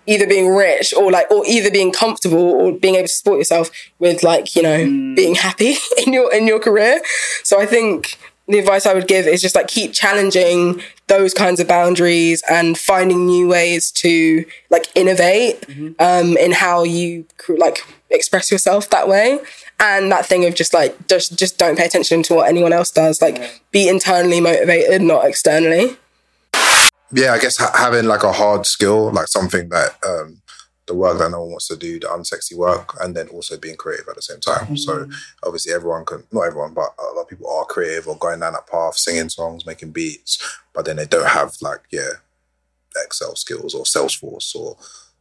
either 0.05 0.27
being 0.27 0.53
rich 0.53 0.93
or 0.93 1.11
like 1.11 1.29
or 1.31 1.45
either 1.45 1.71
being 1.71 1.91
comfortable 1.91 2.37
or 2.37 2.71
being 2.71 2.95
able 2.95 3.07
to 3.07 3.13
support 3.13 3.37
yourself 3.37 3.69
with 3.99 4.23
like 4.23 4.55
you 4.55 4.61
know 4.61 4.85
being 5.15 5.35
happy 5.35 5.75
in 6.05 6.13
your 6.13 6.33
in 6.33 6.47
your 6.47 6.59
career. 6.59 7.01
So 7.43 7.59
i 7.59 7.65
think 7.65 8.17
the 8.47 8.59
advice 8.59 8.85
i 8.85 8.93
would 8.93 9.07
give 9.07 9.25
is 9.25 9.41
just 9.41 9.55
like 9.55 9.67
keep 9.67 9.93
challenging 9.93 10.81
those 11.07 11.33
kinds 11.33 11.61
of 11.61 11.67
boundaries 11.67 12.43
and 12.49 12.77
finding 12.77 13.25
new 13.25 13.47
ways 13.47 13.89
to 13.91 14.45
like 14.69 14.87
innovate 14.95 15.65
um 15.99 16.35
in 16.37 16.51
how 16.51 16.83
you 16.83 17.25
like 17.57 17.85
express 18.13 18.51
yourself 18.51 18.89
that 18.91 19.07
way. 19.07 19.39
And 19.79 20.11
that 20.11 20.25
thing 20.25 20.45
of 20.45 20.55
just 20.55 20.73
like 20.73 21.07
just 21.07 21.37
just 21.37 21.57
don't 21.57 21.77
pay 21.77 21.85
attention 21.85 22.23
to 22.23 22.35
what 22.35 22.47
anyone 22.47 22.71
else 22.71 22.91
does. 22.91 23.21
Like 23.21 23.61
be 23.71 23.89
internally 23.89 24.39
motivated 24.39 25.01
not 25.01 25.25
externally 25.25 25.97
yeah, 27.13 27.33
I 27.33 27.39
guess 27.39 27.57
ha- 27.57 27.75
having 27.75 28.05
like 28.05 28.23
a 28.23 28.31
hard 28.31 28.65
skill, 28.65 29.11
like 29.11 29.27
something 29.27 29.69
that 29.69 29.97
um, 30.05 30.41
the 30.87 30.95
work 30.95 31.19
that 31.19 31.31
no 31.31 31.41
one 31.41 31.51
wants 31.51 31.67
to 31.69 31.77
do, 31.77 31.99
the 31.99 32.07
unsexy 32.07 32.55
work, 32.55 32.95
and 33.01 33.15
then 33.15 33.27
also 33.29 33.57
being 33.57 33.75
creative 33.75 34.07
at 34.09 34.15
the 34.15 34.21
same 34.21 34.39
time. 34.39 34.75
So 34.77 35.07
obviously, 35.43 35.73
everyone 35.73 36.05
can, 36.05 36.23
not 36.31 36.41
everyone, 36.41 36.73
but 36.73 36.93
a 36.99 37.13
lot 37.13 37.21
of 37.21 37.29
people 37.29 37.49
are 37.49 37.65
creative 37.65 38.07
or 38.07 38.17
going 38.17 38.39
down 38.39 38.53
that 38.53 38.67
path, 38.67 38.97
singing 38.97 39.29
songs, 39.29 39.65
making 39.65 39.91
beats, 39.91 40.59
but 40.73 40.85
then 40.85 40.97
they 40.97 41.05
don't 41.05 41.27
have 41.27 41.53
like 41.61 41.81
yeah, 41.91 42.09
Excel 42.97 43.35
skills 43.35 43.73
or 43.73 43.83
Salesforce 43.83 44.55
or 44.55 44.77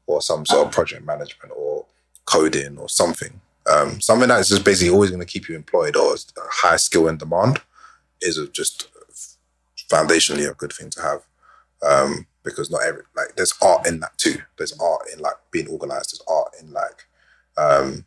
or 0.07 0.21
some 0.21 0.45
sort 0.45 0.67
of 0.67 0.73
project 0.73 1.07
management 1.07 1.53
or 1.57 1.87
coding 2.25 2.77
or 2.79 2.89
something. 2.89 3.41
Um, 3.73 4.01
something 4.01 4.29
that 4.29 4.41
is 4.41 4.49
just 4.49 4.65
basically 4.65 4.93
always 4.93 5.11
going 5.11 5.21
to 5.21 5.27
keep 5.27 5.49
you 5.49 5.55
employed 5.55 5.95
or 5.95 6.17
high 6.37 6.77
skill 6.77 7.07
and 7.07 7.19
demand 7.19 7.61
is 8.21 8.41
just 8.53 8.89
foundationally 9.89 10.51
a 10.51 10.55
good 10.55 10.73
thing 10.73 10.91
to 10.91 11.03
have 11.03 11.23
um, 11.83 12.27
because 12.43 12.71
not 12.71 12.83
every 12.85 13.03
like 13.17 13.37
there's 13.37 13.55
art 13.63 13.87
in 13.87 14.01
that 14.01 14.17
too. 14.19 14.37
There's 14.59 14.79
art 14.79 15.03
in 15.13 15.21
like 15.21 15.35
being 15.51 15.69
organized. 15.69 16.13
There's 16.13 16.23
art 16.29 16.55
in 16.61 16.73
like 16.73 17.07
um, 17.57 18.05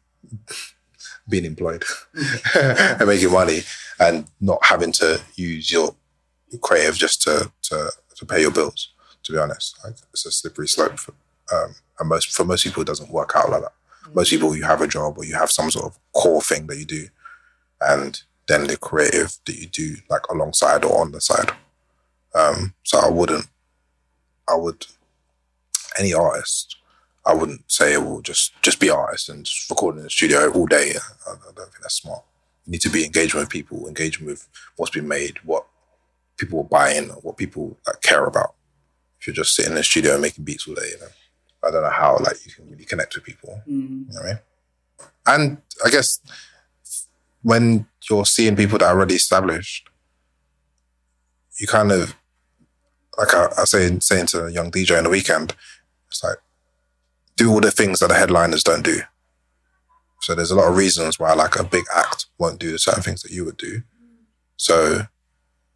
being 1.30 1.46
employed 1.46 1.84
and 2.56 3.08
making 3.08 3.32
money 3.32 3.62
and 4.00 4.26
not 4.42 4.64
having 4.64 4.92
to 4.94 5.22
use 5.36 5.72
your 5.72 5.96
creative 6.62 6.96
just 6.96 7.22
to 7.24 7.52
to 7.64 7.92
to 8.16 8.26
pay 8.26 8.42
your 8.42 8.52
bills. 8.52 8.92
To 9.24 9.32
be 9.32 9.40
honest, 9.40 9.80
like 9.84 9.96
it's 10.14 10.26
a 10.26 10.32
slippery 10.32 10.68
slope. 10.68 11.00
For, 11.00 11.14
um, 11.54 11.76
and 12.00 12.10
most 12.10 12.32
for 12.32 12.46
most 12.46 12.64
people, 12.64 12.82
it 12.82 12.88
doesn't 12.88 13.12
work 13.12 13.32
out 13.36 13.50
like 13.50 13.62
that. 13.62 13.74
Most 14.14 14.30
people, 14.30 14.56
you 14.56 14.64
have 14.64 14.82
a 14.82 14.88
job 14.88 15.18
or 15.18 15.26
you 15.26 15.34
have 15.34 15.52
some 15.52 15.72
sort 15.72 15.86
of 15.86 16.00
core 16.14 16.42
thing 16.42 16.68
that 16.68 16.78
you 16.78 16.86
do, 16.86 17.08
and 17.82 18.22
then 18.48 18.68
the 18.68 18.78
creative 18.78 19.38
that 19.46 19.56
you 19.56 19.68
do 19.68 19.96
like 20.10 20.22
alongside 20.30 20.86
or 20.86 21.02
on 21.02 21.12
the 21.12 21.22
side. 21.22 21.52
Um, 22.36 22.74
so 22.84 23.00
I 23.00 23.10
wouldn't 23.10 23.48
I 24.50 24.56
would 24.56 24.86
any 25.98 26.14
artist. 26.14 26.78
I 27.26 27.34
wouldn't 27.34 27.72
say 27.72 27.98
well 27.98 28.22
just 28.22 28.60
just 28.62 28.80
be 28.80 28.90
artist 28.90 29.30
and 29.30 29.46
just 29.46 29.70
record 29.70 29.98
in 29.98 30.04
the 30.04 30.10
studio 30.10 30.52
all 30.52 30.68
day. 30.68 30.94
I, 31.28 31.32
I 31.32 31.36
don't 31.56 31.56
think 31.56 31.82
that's 31.82 31.96
smart. 31.96 32.24
You 32.66 32.72
need 32.72 32.82
to 32.82 32.90
be 32.90 33.06
engaging 33.06 33.40
with 33.40 33.50
people, 33.50 33.88
engaging 33.88 34.26
with 34.26 34.48
what's 34.76 34.92
been 34.92 35.08
made, 35.08 35.38
what 35.44 35.66
people 36.38 36.60
are 36.60 36.64
buying, 36.64 37.10
what 37.10 37.38
people 37.38 37.78
like, 37.88 38.02
care 38.02 38.26
about. 38.26 38.54
If 39.20 39.28
you're 39.28 39.36
just 39.36 39.56
sitting 39.56 39.72
in 39.72 39.78
the 39.78 39.84
studio 39.84 40.14
and 40.14 40.22
making 40.22 40.44
beats 40.44 40.68
all 40.68 40.76
day, 40.76 40.90
you 40.92 41.00
know, 41.00 41.08
I 41.68 41.72
don't 41.72 41.84
know 41.84 41.90
how 41.90 42.18
like 42.20 42.46
you 42.46 42.52
can 42.52 42.70
really 42.70 42.86
connect 42.86 43.16
with 43.16 43.24
people. 43.24 43.62
Mm. 43.68 44.08
You 44.08 44.14
know 44.14 44.22
what 44.22 44.24
I 44.24 44.28
mean? 44.28 44.40
And 45.28 45.58
I 45.84 45.90
guess 45.90 46.20
when 47.42 47.88
you're 48.10 48.26
seeing 48.26 48.56
people 48.56 48.78
that 48.78 48.86
are 48.86 48.96
already 48.96 49.16
established, 49.16 49.90
you 51.60 51.68
kind 51.68 51.92
of 51.92 52.16
like 53.18 53.34
I, 53.34 53.48
I 53.58 53.66
say 53.66 53.98
saying 54.00 54.28
to 54.28 54.46
a 54.46 54.52
young 54.52 54.72
DJ 54.72 54.98
on 54.98 55.04
the 55.04 55.10
weekend, 55.10 55.56
it's 56.08 56.24
like 56.24 56.38
do 57.36 57.52
all 57.52 57.62
the 57.62 57.72
things 57.72 58.00
that 58.00 58.10
the 58.10 58.16
headliners 58.16 58.64
don't 58.64 58.84
do. 58.84 59.02
So 60.22 60.34
there's 60.34 60.52
a 60.52 60.56
lot 60.56 60.70
of 60.70 60.78
reasons 60.78 61.20
why 61.20 61.34
like 61.34 61.60
a 61.60 61.64
big 61.64 61.86
act 61.96 62.26
won't 62.40 62.60
do 62.60 62.72
the 62.72 62.80
certain 62.80 63.04
things 63.04 63.22
that 63.22 63.32
you 63.32 63.46
would 63.46 63.58
do. 63.58 63.84
So 64.58 65.04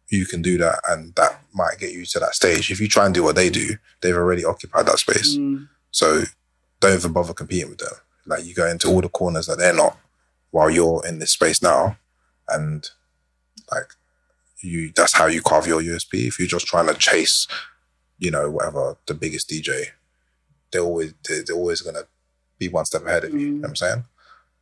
you 0.08 0.26
can 0.26 0.42
do 0.42 0.58
that 0.58 0.80
and 0.88 1.14
that 1.14 1.40
might 1.54 1.78
get 1.78 1.92
you 1.92 2.04
to 2.04 2.18
that 2.18 2.34
stage. 2.34 2.70
If 2.70 2.80
you 2.80 2.88
try 2.88 3.04
and 3.04 3.14
do 3.14 3.22
what 3.22 3.36
they 3.36 3.48
do, 3.48 3.76
they've 4.00 4.16
already 4.16 4.44
occupied 4.44 4.86
that 4.86 4.98
space. 4.98 5.36
Mm. 5.36 5.68
So 5.92 6.24
don't 6.80 6.94
even 6.94 7.12
bother 7.12 7.32
competing 7.32 7.70
with 7.70 7.78
them. 7.78 7.92
Like 8.26 8.44
you 8.44 8.54
go 8.54 8.66
into 8.66 8.88
all 8.88 9.00
the 9.00 9.08
corners 9.08 9.46
that 9.46 9.58
they're 9.58 9.74
not 9.74 9.96
while 10.50 10.70
you're 10.70 11.06
in 11.06 11.18
this 11.20 11.30
space 11.30 11.62
now. 11.62 11.96
And 12.48 12.88
like 13.70 13.92
you 14.62 14.92
that's 14.94 15.14
how 15.14 15.26
you 15.26 15.42
carve 15.42 15.66
your 15.66 15.80
USP. 15.80 16.26
If 16.26 16.38
you're 16.38 16.48
just 16.48 16.66
trying 16.66 16.86
to 16.88 16.94
chase, 16.94 17.46
you 18.18 18.30
know, 18.30 18.50
whatever 18.50 18.96
the 19.06 19.14
biggest 19.14 19.48
DJ, 19.48 19.86
they're 20.70 20.82
always 20.82 21.14
they're, 21.28 21.42
they're 21.44 21.56
always 21.56 21.80
gonna 21.80 22.04
be 22.58 22.68
one 22.68 22.84
step 22.84 23.06
ahead 23.06 23.24
of 23.24 23.32
you. 23.32 23.38
You 23.38 23.50
know 23.52 23.60
what 23.60 23.68
I'm 23.68 23.76
saying? 23.76 24.04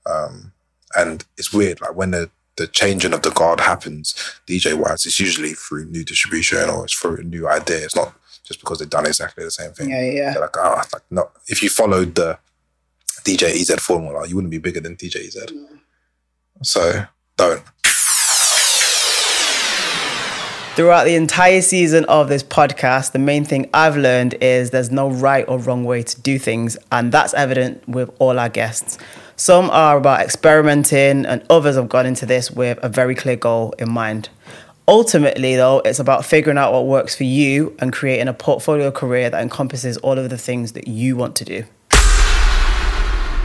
Um, 0.07 0.53
and 0.97 1.25
it's 1.37 1.53
weird, 1.53 1.81
like 1.81 1.95
when 1.95 2.13
the 2.13 2.31
the 2.57 2.67
changing 2.67 3.13
of 3.13 3.23
the 3.23 3.31
guard 3.31 3.61
happens, 3.61 4.15
DJ 4.47 4.75
wise, 4.75 5.07
it's 5.07 5.21
usually 5.21 5.53
through 5.53 5.87
new 5.87 6.05
distribution 6.05 6.69
or 6.69 6.85
it's 6.85 6.95
through 6.95 7.19
a 7.19 7.23
new 7.23 7.49
idea. 7.49 7.85
It's 7.85 7.95
not 7.95 8.15
just 8.45 8.61
because 8.61 8.79
they've 8.79 8.91
done 8.91 9.07
exactly 9.07 9.45
the 9.45 9.51
same 9.51 9.73
thing. 9.73 9.91
Yeah, 9.91 10.03
yeah. 10.03 10.33
They're 10.33 10.43
like, 10.43 10.57
oh, 10.57 10.83
like 10.93 11.03
not 11.11 11.31
if 11.47 11.63
you 11.63 11.69
followed 11.69 12.15
the 12.17 12.39
DJ 13.23 13.61
EZ 13.61 13.81
formula, 13.81 14.27
you 14.27 14.35
wouldn't 14.35 14.51
be 14.51 14.59
bigger 14.59 14.81
than 14.81 14.97
DJ 14.97 15.27
EZ. 15.27 15.53
So 16.63 17.05
don't. 17.37 17.63
Throughout 20.79 21.07
the 21.07 21.17
entire 21.17 21.61
season 21.61 22.05
of 22.05 22.29
this 22.29 22.45
podcast, 22.45 23.11
the 23.11 23.19
main 23.19 23.45
thing 23.45 23.69
I've 23.75 23.97
learned 23.97 24.35
is 24.35 24.71
there's 24.71 24.93
no 24.93 25.11
right 25.11 25.45
or 25.49 25.59
wrong 25.59 25.83
way 25.83 26.05
to 26.05 26.21
do 26.21 26.38
things, 26.38 26.79
and 26.93 27.11
that's 27.11 27.35
evident 27.35 27.88
with 27.88 28.14
all 28.21 28.38
our 28.38 28.49
guests. 28.49 28.97
Some 29.35 29.71
are 29.71 29.97
about 29.97 30.21
experimenting, 30.21 31.27
and 31.27 31.45
others 31.51 31.75
have 31.75 31.88
gone 31.88 32.07
into 32.07 32.27
this 32.27 32.53
with 32.53 32.79
a 32.81 32.88
very 32.88 33.17
clear 33.17 33.35
goal 33.35 33.75
in 33.81 33.91
mind. 33.91 34.29
Ultimately, 34.87 35.57
though, 35.57 35.81
it's 35.81 35.99
about 35.99 36.25
figuring 36.25 36.59
out 36.59 36.73
what 36.73 36.87
works 36.87 37.17
for 37.17 37.25
you 37.25 37.75
and 37.81 37.93
creating 37.93 38.29
a 38.29 38.33
portfolio 38.33 38.93
career 38.93 39.31
that 39.31 39.43
encompasses 39.43 39.97
all 39.97 40.17
of 40.17 40.31
the 40.31 40.38
things 40.38 40.75
that 40.75 40.87
you 40.87 41.17
want 41.17 41.35
to 41.35 41.45
do. 41.45 41.64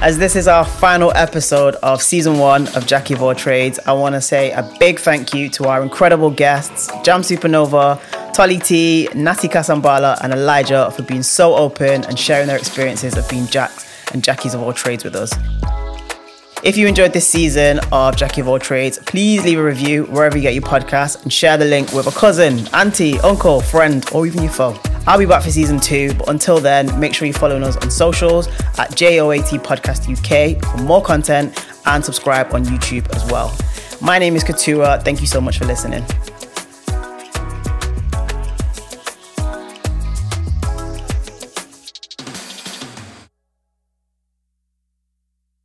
As 0.04 0.18
this 0.18 0.36
is 0.36 0.50
our 0.50 0.66
final 0.66 1.14
episode 1.16 1.76
of 1.76 2.02
season 2.02 2.38
one 2.38 2.68
of 2.76 2.86
Jackie 2.86 3.16
All 3.16 3.34
Trades, 3.34 3.80
I 3.86 3.94
want 3.94 4.16
to 4.16 4.20
say 4.20 4.52
a 4.52 4.62
big 4.78 5.00
thank 5.00 5.34
you 5.34 5.48
to 5.52 5.70
our 5.70 5.82
incredible 5.82 6.30
guests, 6.30 6.92
Jamz 7.06 7.32
Supernova, 7.32 8.34
Tolly 8.34 8.60
T, 8.60 9.08
Natty 9.16 9.48
Kasambala, 9.48 10.20
and 10.22 10.34
Elijah 10.34 10.92
for 10.92 11.04
being 11.04 11.24
so 11.24 11.56
open 11.56 12.04
and 12.04 12.20
sharing 12.20 12.48
their 12.48 12.58
experiences 12.58 13.16
of 13.16 13.30
being 13.30 13.48
Jacks 13.48 13.90
and 14.12 14.22
Jackies 14.22 14.54
of 14.54 14.62
All 14.62 14.74
Trades 14.74 15.06
with 15.06 15.16
us. 15.16 15.32
If 16.64 16.76
you 16.76 16.86
enjoyed 16.86 17.14
this 17.14 17.26
season 17.26 17.80
of 17.94 18.18
Jackie 18.18 18.42
of 18.42 18.50
All 18.50 18.60
Trades, 18.60 19.00
please 19.00 19.46
leave 19.46 19.58
a 19.58 19.64
review 19.64 20.04
wherever 20.08 20.36
you 20.36 20.42
get 20.42 20.54
your 20.54 20.64
podcast 20.64 21.24
and 21.24 21.32
share 21.32 21.56
the 21.56 21.64
link 21.64 21.94
with 21.94 22.08
a 22.08 22.12
cousin, 22.12 22.68
auntie, 22.74 23.22
uncle, 23.22 23.62
friend, 23.62 24.06
or 24.12 24.28
even 24.28 24.44
your 24.44 24.52
foe. 24.52 24.78
I'll 25.06 25.20
be 25.20 25.26
back 25.26 25.44
for 25.44 25.52
season 25.52 25.82
two, 25.82 26.14
but 26.14 26.30
until 26.30 26.60
then, 26.60 26.98
make 26.98 27.14
sure 27.14 27.26
you're 27.26 27.34
following 27.34 27.64
us 27.64 27.76
on 27.76 27.92
socials 27.92 28.48
at 28.78 28.96
JOAT 28.96 29.62
Podcast 29.62 30.08
UK 30.08 30.64
for 30.64 30.82
more 30.84 31.02
content 31.02 31.66
and 31.86 32.04
subscribe 32.04 32.54
on 32.54 32.64
YouTube 32.64 33.14
as 33.14 33.30
well. 33.30 33.54
My 34.02 34.18
name 34.18 34.36
is 34.38 34.46
Keturah. 34.46 35.02
Thank 35.04 35.20
you 35.20 35.28
so 35.28 35.42
much 35.42 35.58
for 35.58 35.66
listening. 35.66 36.06